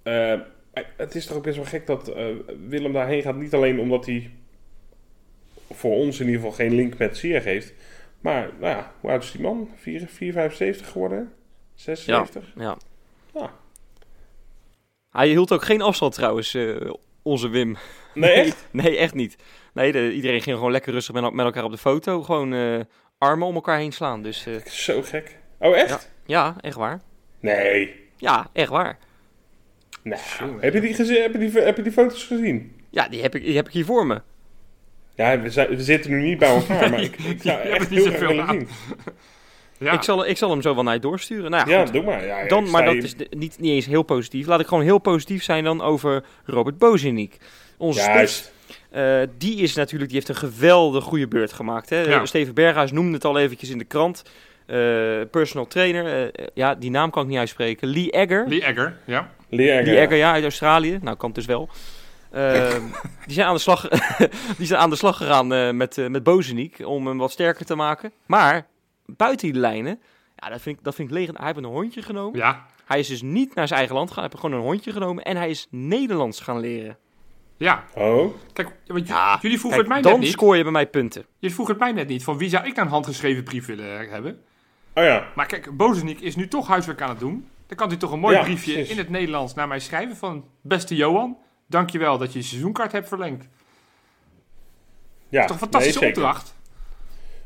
[0.02, 0.40] Eh,
[0.96, 2.24] het is toch ook best wel gek dat eh,
[2.68, 4.30] Willem daarheen gaat, niet alleen omdat hij
[5.70, 7.72] voor ons in ieder geval geen link met Ziyech heeft.
[8.20, 9.70] Maar, nou ja, hoe oud is die man?
[9.76, 11.32] 4, 4 75 geworden?
[11.74, 12.52] 76?
[12.56, 12.76] Ja.
[13.34, 13.50] Ja.
[15.10, 16.90] Hij hield ook geen afstand trouwens, eh,
[17.22, 17.76] onze Wim.
[18.14, 18.66] Nee, echt?
[18.70, 19.36] Nee, echt niet.
[19.74, 22.22] Nee, de- iedereen ging gewoon lekker rustig met, met elkaar op de foto.
[22.22, 22.80] Gewoon eh,
[23.18, 24.22] armen om elkaar heen slaan.
[24.22, 25.38] Dus eh, Zo gek.
[25.58, 26.10] Oh, echt?
[26.26, 27.00] ja, echt waar.
[27.40, 28.04] Nee.
[28.16, 28.98] Ja, echt waar.
[30.02, 30.20] Nou,
[30.60, 32.80] heb je, die gezien, heb, je die, heb je die foto's gezien?
[32.90, 34.22] Ja, die heb ik, die heb ik hier voor me.
[35.16, 38.00] Ja, we, zijn, we zitten nu niet bij elkaar, maar ik, ik zou echt heel
[38.02, 38.54] graag zoveel willen aan.
[38.56, 38.68] zien.
[39.88, 39.92] ja.
[39.92, 41.50] Ik, zal, ik zal hem zo wel naar je doorsturen.
[41.50, 42.26] Nou ja, doe maar.
[42.26, 44.46] Ja, Dan, maar dat is de- niet, niet eens heel positief.
[44.46, 47.36] Laat ik gewoon heel positief zijn dan over Robert Boziniek.
[47.78, 48.14] Onze spits.
[48.16, 48.52] Juist.
[48.90, 51.90] Eh, die is natuurlijk, die heeft een geweldig goede beurt gemaakt.
[51.90, 52.00] Hè?
[52.00, 52.26] Ja.
[52.26, 54.22] Steven Berghuis noemde het al eventjes in de krant.
[54.66, 54.78] Eh,
[55.30, 57.88] personal trainer, eh, ja, die naam kan ik niet uitspreken.
[57.88, 58.44] Lee Egger.
[58.48, 59.30] Lee Egger, ja.
[59.48, 60.98] Leer Lee Egger, ja, uit Australië.
[61.02, 61.68] Nou, kan het dus wel.
[62.36, 62.74] Eh,
[63.26, 63.88] die, zijn aan de slag,
[64.58, 67.66] die zijn aan de slag gegaan eh, met, eh met Bozeniek om hem wat sterker
[67.66, 68.12] te maken.
[68.26, 68.66] Maar
[69.06, 70.00] buiten die lijnen,
[70.36, 71.36] ja, dat vind ik, dat vind ik legend.
[71.36, 72.38] Hij heeft een hondje genomen.
[72.38, 74.24] Ja, Hij is dus niet naar zijn eigen land gegaan.
[74.24, 76.96] Hij heeft gewoon een hondje genomen en hij is Nederlands gaan leren.
[77.56, 77.84] ja.
[77.94, 80.30] Oh, Kijk, want Ja, jullie vroegen Kijk, het mij dan net niet.
[80.30, 81.24] scoor je bij mij punten.
[81.38, 82.24] Jullie vroegen het mij net niet.
[82.24, 84.38] Van wie zou ik nou een handgeschreven brief willen hebben?
[84.94, 85.26] oh ja.
[85.34, 87.48] Maar kijk, Bozeniek is nu toch huiswerk aan het doen.
[87.66, 88.90] Dan kan hij toch een mooi Ja, briefje precies.
[88.92, 90.44] in het Nederlands naar mij schrijven van...
[90.62, 91.36] Beste Johan,
[91.66, 93.48] dankjewel dat je je seizoenkaart hebt verlengd.
[95.28, 96.54] ja Toch een fantastische nee, opdracht.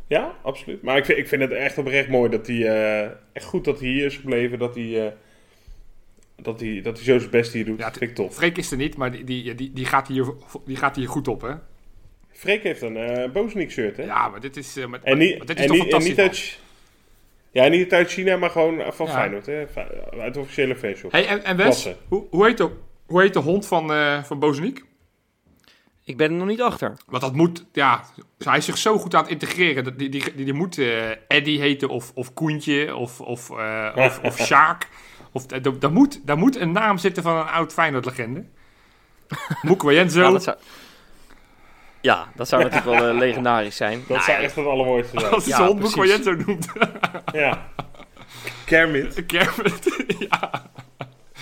[0.06, 0.82] Ja, absoluut.
[0.82, 2.56] Maar ik vind, ik vind het echt oprecht mooi dat hij...
[2.56, 4.58] eh, echt goed dat hij hier is gebleven.
[4.58, 5.06] Dat hij...
[5.06, 5.12] eh,
[6.36, 7.78] dat hij, dat hij zo zijn best hier doet.
[7.78, 8.34] Ja, dat vind ik tof.
[8.34, 11.28] Freek is er niet, maar die, die, die, die, gaat, hier, die gaat hier goed
[11.28, 11.52] op, hè?
[12.30, 14.02] Freek heeft een Bozeniek shirt, hè?
[14.02, 15.90] Ja, maar dit is, eh, maar, En niet, maar dit is en toch niet, en
[15.90, 16.26] fantastisch, niet man.
[16.26, 16.58] uit,
[17.50, 19.12] ja, niet uit China, maar gewoon van Ja.
[19.12, 19.46] Feyenoord.
[19.46, 19.64] Hè?
[20.20, 21.12] Uit de officiële fanshop.
[21.12, 22.68] Hey, en, en Wes, hoe, hoe, heet
[23.10, 24.84] hoe heet de hond van, eh van Bozeniek?
[26.04, 26.96] Ik ben er nog niet achter.
[27.06, 28.04] Want dat moet, ja,
[28.38, 29.84] hij is zich zo goed aan het integreren.
[29.84, 33.92] Dat Die, die, die, die moet eh Eddie heten of, of Koentje of, of, eh,
[33.94, 34.88] of, of Sjaak.
[35.32, 38.44] Of, da- da- daar, moet, daar moet een naam zitten van een oud Feyenoord-legende.
[39.62, 40.20] Moekwa Jenzo.
[40.22, 40.56] Ja, dat zou,
[42.00, 43.98] ja, dat zou natuurlijk wel legendarisch zijn.
[43.98, 45.32] Dat Nou zou echt het allermooiste zijn.
[45.32, 46.66] Als hij Ja, zijn hond noemt.
[47.32, 47.68] ja.
[48.64, 49.26] Kermit.
[49.26, 50.04] Kermit.
[50.30, 50.59] ja,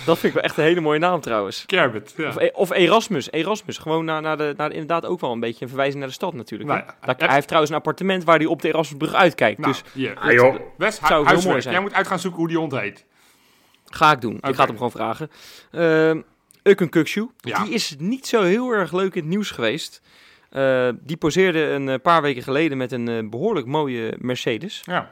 [0.09, 1.65] dat vind ik wel echt een hele mooie naam trouwens.
[1.65, 2.13] Kermit.
[2.17, 2.27] Ja.
[2.27, 3.31] Of, E- of Erasmus.
[3.31, 3.77] Erasmus.
[3.77, 6.13] Gewoon naar, naar, de, naar de- inderdaad ook wel een beetje een verwijzing naar de
[6.13, 6.69] stad natuurlijk.
[6.69, 9.59] Nou ja, Daar- heb- hij heeft trouwens een appartement waar hij op de Erasmusbrug uitkijkt.
[9.59, 10.15] Nou, Dus hier.
[10.15, 10.55] Ah, joh.
[11.03, 11.73] Zou heel mooi zijn.
[11.73, 13.05] Jij moet uit gaan zoeken hoe die hond heet.
[13.85, 14.35] ga ik doen.
[14.35, 15.29] Ik ga het hem gewoon vragen.
[15.71, 16.21] Ehm
[16.63, 17.27] Ukun Kukshu.
[17.37, 17.63] Ja.
[17.63, 20.01] Die is niet zo heel erg leuk in het nieuws geweest.
[20.49, 24.81] Eh, die poseerde een eh, paar weken geleden met een eh, behoorlijk mooie Mercedes.
[24.85, 25.11] Ja.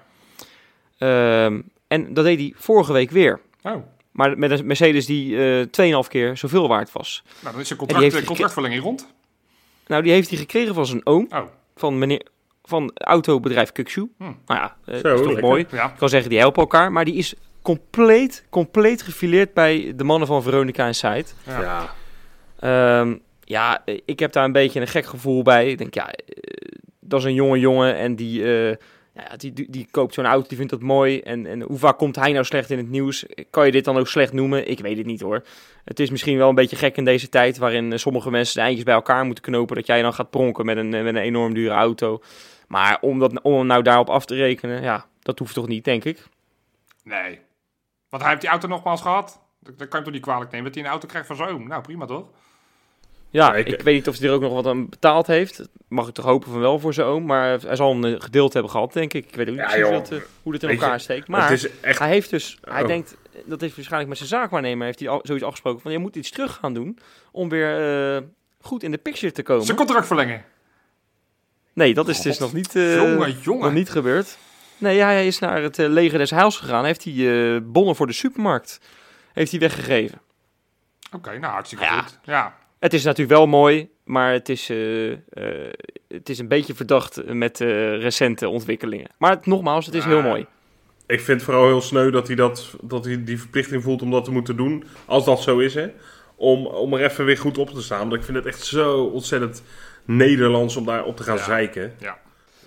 [0.97, 3.39] Ehm, en dat deed hij vorige week weer.
[3.61, 3.75] Oh.
[4.17, 7.23] Maar met een Mercedes die eh 2,5 keer zoveel waard was.
[7.39, 9.07] Nou, dan is zijn contract, heeft contractverlenging rond.
[9.87, 11.25] Nou, die heeft hij gekregen van zijn oom.
[11.29, 11.41] Oh.
[11.75, 12.21] Van, meneer,
[12.63, 14.09] van autobedrijf Kukshu.
[14.17, 14.23] Hm.
[14.23, 15.43] Nou ja, eh, Zo, dat is toch lekker.
[15.43, 15.65] mooi.
[15.71, 15.85] Ja.
[15.85, 16.91] Ik kan zeggen, die helpen elkaar.
[16.91, 21.33] Maar die is compleet, compleet gefileerd bij de mannen van Veronica en Site.
[21.45, 21.61] Ja.
[21.61, 21.93] Ja.
[22.59, 25.69] Ehm, ja, eh, ik heb daar een beetje een gek gevoel bij.
[25.69, 26.13] Ik denk, ja,
[26.99, 28.75] dat is een jonge jongen en die, eh,
[29.17, 31.19] ja, die, die, koopt zo'n auto, die vindt dat mooi.
[31.19, 33.25] En, en hoe vaak komt hij nou slecht in het nieuws?
[33.49, 34.67] Kan je dit dan ook slecht noemen?
[34.69, 35.43] Ik weet het niet hoor.
[35.83, 38.61] Het is misschien wel een beetje gek in deze tijd, waarin eh, sommige mensen de
[38.61, 41.21] eindjes bij elkaar moeten knopen, dat jij dan gaat pronken met een, eh, met een
[41.21, 42.21] enorm dure auto.
[42.67, 46.03] Maar om, dat, om nou daarop af te rekenen, ja, dat hoeft toch niet, denk
[46.03, 46.23] ik.
[47.03, 47.39] Nee.
[48.09, 49.41] Want hij heeft die auto nogmaals gehad.
[49.59, 50.65] Dat, kan je toch niet kwalijk nemen.
[50.65, 51.67] Dat hij een auto krijgt van oom.
[51.67, 52.29] Nou, prima toch?
[53.29, 55.61] Ja, ik- ik, weet niet of hij er ook nog wat aan betaald heeft.
[55.87, 57.25] Mag ik toch hopen van wel voor zijn oom.
[57.25, 59.25] Maar hij zal een gedeelte hebben gehad, denk ik.
[59.25, 61.19] Ik weet ook niet Ja, precies wat, eh, hoe dit in je, elkaar steekt.
[61.19, 61.99] het Maar is echt...
[61.99, 62.87] hij heeft dus, hij Oh.
[62.87, 63.15] denkt,
[63.45, 66.29] dat heeft waarschijnlijk met zijn zaakwaarnemer, heeft hij al, zoiets afgesproken van, je moet iets
[66.31, 66.99] terug gaan doen
[67.31, 68.21] om weer eh,
[68.61, 69.65] goed in de picture te komen.
[69.65, 70.43] Zijn contract verlengen.
[71.73, 73.63] Nee, dat is dus nog niet, eh, jongen, jongen.
[73.63, 74.37] nog niet gebeurd.
[74.77, 76.85] Nee, hij is naar het leger des heils gegaan.
[76.85, 78.79] Heeft hij bonnen voor de supermarkt
[79.33, 80.21] heeft hij weggegeven.
[81.15, 82.01] Oké, nou, hartstikke Ja.
[82.01, 82.19] goed.
[82.23, 82.55] Ja.
[82.79, 85.19] Het is natuurlijk wel mooi, maar het is, eh, eh,
[86.07, 87.67] het is een beetje verdacht met eh,
[88.01, 89.09] recente ontwikkelingen.
[89.17, 90.45] Maar het- nogmaals, het is heel mooi.
[91.07, 94.11] Ik vind het vooral heel sneu dat hij, dat, dat hij die verplichting voelt om
[94.11, 94.83] dat te moeten doen.
[95.05, 95.87] Als dat zo is, hè.
[96.35, 97.99] Om, om er even weer goed op te staan.
[97.99, 99.63] Want ik vind het echt zo ontzettend
[100.05, 101.43] Nederlands om daar op te gaan Ja.
[101.43, 101.93] zeiken.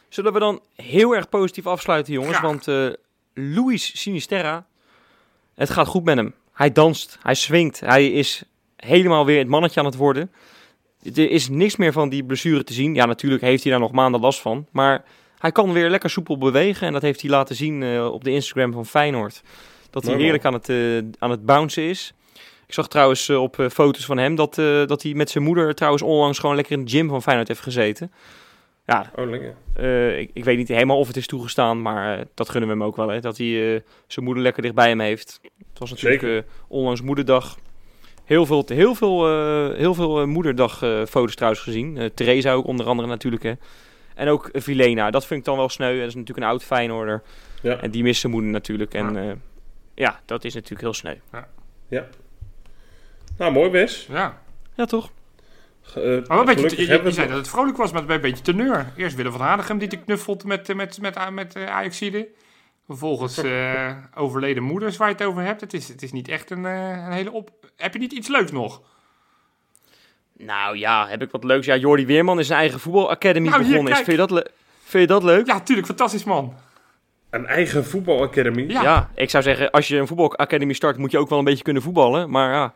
[0.09, 2.41] Zullen we dan heel erg positief afsluiten, jongens?
[2.41, 2.89] Want eh
[3.35, 4.67] Luis Sinisterra,
[5.55, 6.35] het gaat goed met hem.
[6.53, 8.43] Hij danst, hij swingt, hij is
[8.87, 10.31] helemaal weer het mannetje aan het worden.
[11.03, 12.95] Er is niks meer van die blessure te zien.
[12.95, 14.67] Ja, natuurlijk heeft hij daar nog maanden last van.
[14.71, 15.05] Maar
[15.39, 16.87] hij kan weer lekker soepel bewegen.
[16.87, 19.43] En dat heeft hij laten zien eh, op de Instagram van Feyenoord.
[19.91, 22.15] Dat hij Mooi, heerlijk aan het, eh, aan het bouncen is.
[22.67, 24.55] Ik zag trouwens eh, op foto's van hem dat,
[24.87, 27.61] dat hij met zijn moeder trouwens onlangs gewoon lekker in de gym van Feyenoord heeft
[27.61, 28.13] gezeten.
[28.87, 29.35] Ja, Oh,
[30.19, 32.97] ik, ik weet niet helemaal of het is toegestaan, maar dat gunnen we hem ook
[32.97, 33.09] wel.
[33.09, 35.41] Hè, dat hij zijn moeder lekker dichtbij hem heeft.
[35.43, 37.57] Het was natuurlijk onlangs moederdag.
[38.31, 41.99] Heel veel, heel veel, eh, heel veel eh, moederdag-foto's trouwens gezien.
[41.99, 43.43] Eh Theresa ook onder andere natuurlijk.
[43.43, 43.53] Hè.
[44.15, 45.11] En ook eh, Vilena.
[45.11, 45.99] Dat vind ik dan wel sneu.
[45.99, 47.23] Dat is natuurlijk een oud Feyenoorder.
[47.63, 47.81] Ja.
[47.81, 48.95] En die mist zijn moeder natuurlijk.
[48.95, 49.23] En Ja.
[49.23, 49.37] ja.
[49.95, 51.15] ja, dat is natuurlijk heel sneu.
[53.39, 54.07] Nou, mooi Wes.
[54.11, 54.43] Ja.
[54.75, 55.11] Ja, toch?
[55.95, 58.93] Eh, Maar een beetje, je, je, zei dat het vrolijk was, maar een beetje teneur.
[58.97, 62.29] Eerst Willem van Hanegem die te knuffelt met, eh, met, met, met, met eh, Ajaxide.
[62.91, 65.61] Vervolgens eh, overleden moeders waar je het over hebt.
[65.61, 67.51] Het is, het is niet echt een, eh, een hele op...
[67.77, 68.81] Heb je niet iets leuks nog?
[70.37, 71.67] Nou ja, heb ik wat leuks.
[71.67, 73.93] Ja, Jordi Weerman is een eigen voetbalacademy Nou, hier, begonnen.
[73.93, 74.11] Is, kijk.
[74.11, 74.51] vind, je dat
[74.83, 75.47] vind je dat leuk?
[75.47, 76.55] Ja, tuurlijk, fantastisch man.
[77.31, 78.65] Een eigen voetbalacademy.
[78.69, 78.83] Ja.
[78.83, 79.11] Ja.
[79.15, 81.83] ik zou zeggen, als je een voetbalacademie start, moet je ook wel een beetje kunnen
[81.83, 82.31] voetballen.
[82.31, 82.75] Maar ja,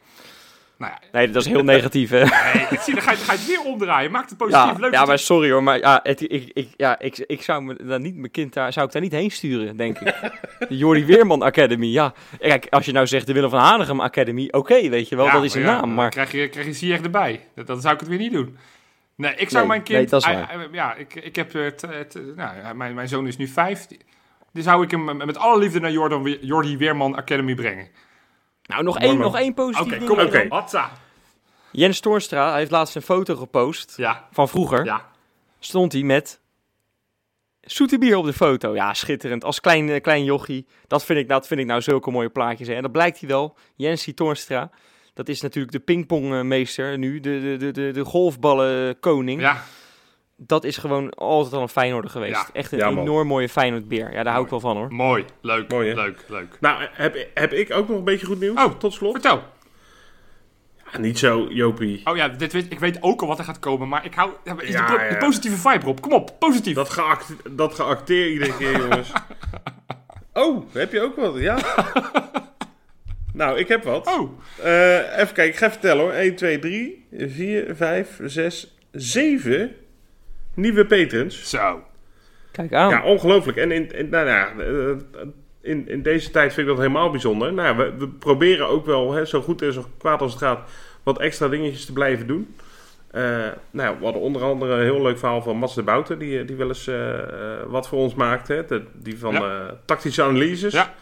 [0.85, 2.11] Nou ja, nee, dat is heel negatief.
[2.11, 2.19] Hè?
[2.19, 4.11] nee, zie, dan ga je, dan ga je het weer omdraaien.
[4.11, 4.93] Maak het positief Ja, leuk.
[4.93, 8.01] ja, maar sorry hoor, maar ja, het, ik, ik, ja, ik, ik zou me daar
[8.01, 10.15] niet mijn kind daar, zou ik daar niet heen sturen, denk ik.
[10.69, 12.13] De Jordi Weerman Academy, ja.
[12.39, 15.33] Kijk, als je nou zegt de Willem van Hanegem Academy, oké, weet je wel, Ja,
[15.33, 15.81] dat is een naam.
[15.81, 17.41] dan Maar krijg je, krijg je Ziyech erbij.
[17.55, 18.57] Dat, dan zou ik het weer niet doen.
[19.17, 20.27] Nee, ik zou Nee, mijn kind...
[20.27, 21.81] nee, ja, ik, ik heb het...
[21.83, 23.87] het nou, mijn, mijn zoon is nu vijf.
[24.53, 27.89] Dus zou ik hem met alle liefde naar Jordan, Jordi Weerman Academy brengen.
[28.67, 30.47] Nou, nog één, nog één positief Oké, kom op.
[30.49, 30.91] Hatsa.
[31.71, 34.85] Jens Toornstra hij heeft laatst een foto gepost Ja, van vroeger.
[34.85, 35.13] ja.
[35.59, 36.41] Stond hij met
[37.61, 38.75] zoete bier op de foto.
[38.75, 39.45] Ja, schitterend.
[39.45, 40.67] Als klein, eh, klein jochie.
[40.87, 42.69] Dat vind, ik, dat vind ik nou zulke mooie plaatjes.
[42.69, 42.75] Hè.
[42.75, 43.57] En dat blijkt hij wel.
[43.77, 44.71] Jensie Toornstra.
[45.15, 47.21] Dat is natuurlijk de pingpongmeester nu.
[47.21, 49.41] De, de, de, de, de golfballenkoning.
[49.41, 49.65] Ja,
[50.37, 52.33] Dat is gewoon altijd al een Feyenoorder geweest.
[52.35, 52.47] Ja.
[52.53, 54.13] Echt een Ja, enorm mooie Feyenoordbeer.
[54.13, 54.93] Ja, daar hou ik wel van hoor.
[54.93, 55.25] mooi.
[55.41, 55.95] Leuk, Mooi, hè?
[55.95, 56.57] leuk, leuk.
[56.61, 58.65] Nou, heb, heb ik ook nog een beetje goed nieuws?
[58.65, 59.13] Oh, tot slot.
[59.13, 59.43] Vertel.
[60.93, 62.01] Ja, niet zo, Jopie.
[62.05, 64.31] Oh ja, dit weet, ik weet ook al wat er gaat komen, maar ik hou...
[64.59, 65.09] is Ja, de, po- ja.
[65.09, 66.01] de positieve vibe op.
[66.01, 66.75] Kom op, positief.
[66.75, 69.13] Dat, geact, dat geacteer iedere keer, jongens.
[70.33, 71.39] Oh, heb je ook wat?
[71.39, 71.59] Ja.
[73.33, 74.07] nou, ik heb wat.
[74.07, 74.31] Oh,
[74.63, 76.13] Eh, even kijken, ik ga even tellen hoor.
[76.13, 79.77] 1, 2, 3, 4, 5, 6, 7
[80.55, 81.51] nieuwe patrons.
[81.51, 81.83] zo.
[82.51, 82.91] Kijk aan.
[82.91, 83.57] Ja, ongelooflijk.
[83.59, 84.97] En in, in, nou, ja, eh,
[85.61, 87.53] in, in deze tijd vind ik dat helemaal bijzonder.
[87.53, 90.43] Nou, ja, we, we proberen ook wel, hè, zo goed en zo kwaad als het
[90.43, 90.71] gaat,
[91.03, 92.55] wat extra dingetjes te blijven doen.
[93.11, 93.23] Eh,
[93.71, 96.45] nou, ja, we hadden onder andere een heel leuk verhaal van Mats de Bouten, die,
[96.45, 97.19] die wel eens eh,
[97.67, 98.49] wat voor ons maakt.
[98.49, 99.67] Hè, de- die van Ja.
[99.67, 100.73] eh, tactische analyses.
[100.73, 100.95] Ja.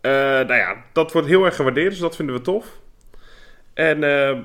[0.00, 0.10] Eh,
[0.46, 2.66] nou ja, dat wordt heel erg gewaardeerd, dus dat vinden we tof.
[3.74, 4.36] En eh,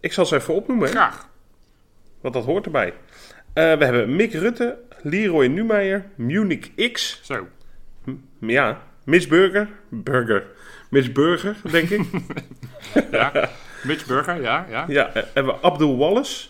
[0.00, 1.28] ik zal ze even opnoemen, Graag.
[2.20, 2.92] want dat hoort erbij.
[3.52, 7.46] Eh, we hebben Mick Rutte, Leroy Numeyer, Munich X, Zo.
[8.38, 9.68] ja, Miss Burger.
[9.88, 10.44] Burger.
[10.90, 12.00] Miss Burger, denk ik.
[13.10, 13.48] Ja.
[13.84, 14.84] Mitch Burger, ja, ja.
[14.88, 16.48] ja, eh, hebben we Abdul Wallace.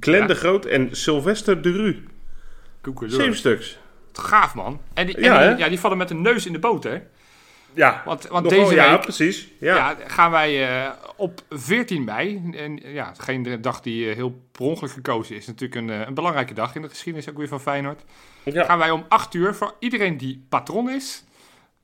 [0.00, 0.26] Glenn Ja.
[0.26, 2.04] de Groot en Sylvester de Ru.
[3.06, 3.78] Zeven stuks.
[4.12, 4.80] Gaaf, man.
[4.94, 6.98] En, die, en Ja, die, ja, die vallen met een neus in de boot, hè?
[7.76, 9.48] Ja, Want, want nogal- deze ja, precies.
[9.60, 9.76] Ja.
[9.76, 9.96] ja.
[10.06, 14.92] gaan wij eh, op 14 mei, en ja, geen dag die eh, heel per ongeluk
[14.92, 18.02] gekozen is, natuurlijk een, eh, een belangrijke dag in de geschiedenis ook weer van Feyenoord.
[18.42, 18.64] Ja.
[18.64, 21.24] Gaan wij om 8 uur, voor iedereen die patron is,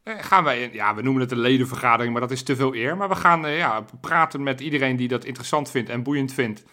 [0.03, 2.97] eh, gaan wij, ja, we noemen het een ledenvergadering, maar dat is te veel eer.
[2.97, 6.65] Maar we gaan eh, ja, praten met iedereen die dat interessant vindt en boeiend vindt.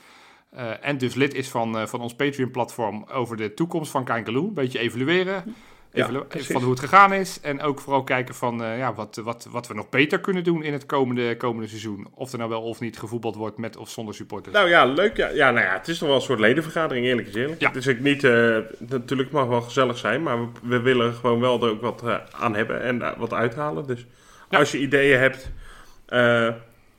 [0.51, 4.47] Eh, en dus lid is van, eh, van ons Patreon-platform over de toekomst van Kangaloo.
[4.47, 5.55] Een beetje evalueren.
[5.93, 6.47] Ja, precies.
[6.51, 7.39] van hoe het gegaan is.
[7.41, 10.63] En ook vooral kijken van eh, ja, wat, wat, wat we nog beter kunnen doen
[10.63, 12.07] in het komende, komende seizoen.
[12.13, 14.55] Of er nou wel of niet gevoetbald wordt met of zonder supporters.
[14.55, 15.17] Nou ja, leuk.
[15.17, 17.61] Ja, ja, nou ja, het is toch wel een soort ledenvergadering, eerlijk is eerlijk.
[17.61, 17.73] Ja.
[17.73, 21.63] Is ook niet, eh, natuurlijk mag wel gezellig zijn, maar we, we willen gewoon wel
[21.63, 23.87] er ook wat eh, aan hebben en wat uithalen.
[23.87, 24.05] Dus
[24.49, 24.57] Ja.
[24.59, 25.51] als je ideeën hebt,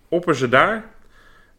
[0.09, 0.85] opper ze daar.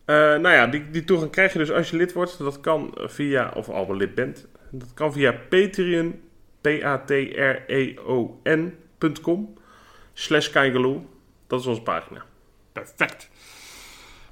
[0.05, 2.37] Nou ja, die, die toegang krijg je dus als je lid wordt.
[2.37, 6.19] Dat kan via, of al wel lid bent, dat kan via Patreon,
[6.61, 9.53] p-a-t-r-e-o-n.com,
[10.13, 10.51] slash.
[11.47, 12.25] Dat is onze pagina.
[12.73, 13.29] Perfect.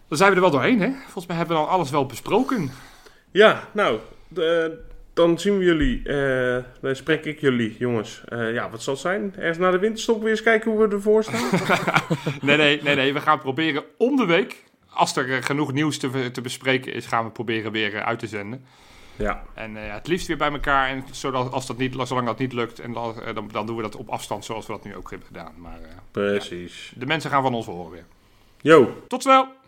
[0.07, 0.89] Dan zijn we er wel doorheen, hè?
[1.03, 2.71] Volgens mij hebben we dan alles wel besproken.
[3.31, 6.01] Ja, nou, de- dan zien we jullie.
[6.07, 8.21] eh dan spreek ik jullie, jongens.
[8.27, 9.33] Eh, ja, wat zal het zijn?
[9.37, 11.49] Ergens na de winterstop weer eens kijken hoe we ervoor staan.
[12.41, 13.13] Nee, nee, nee, nee.
[13.13, 17.05] We gaan proberen om de week, als er eh, genoeg nieuws te, te bespreken is,
[17.05, 18.65] gaan we proberen weer uit te zenden.
[19.19, 20.89] Ja, En eh, het liefst weer bij elkaar.
[20.89, 23.75] En zodat, als dat niet, zolang dat niet lukt, en dan, eh, dan, dan doen
[23.75, 25.53] we dat op afstand zoals we dat nu ook hebben gedaan.
[25.57, 26.93] Maar eh, precies.
[26.95, 28.05] de mensen gaan van ons horen weer.
[28.61, 29.03] Yo.
[29.07, 29.58] Tot snel!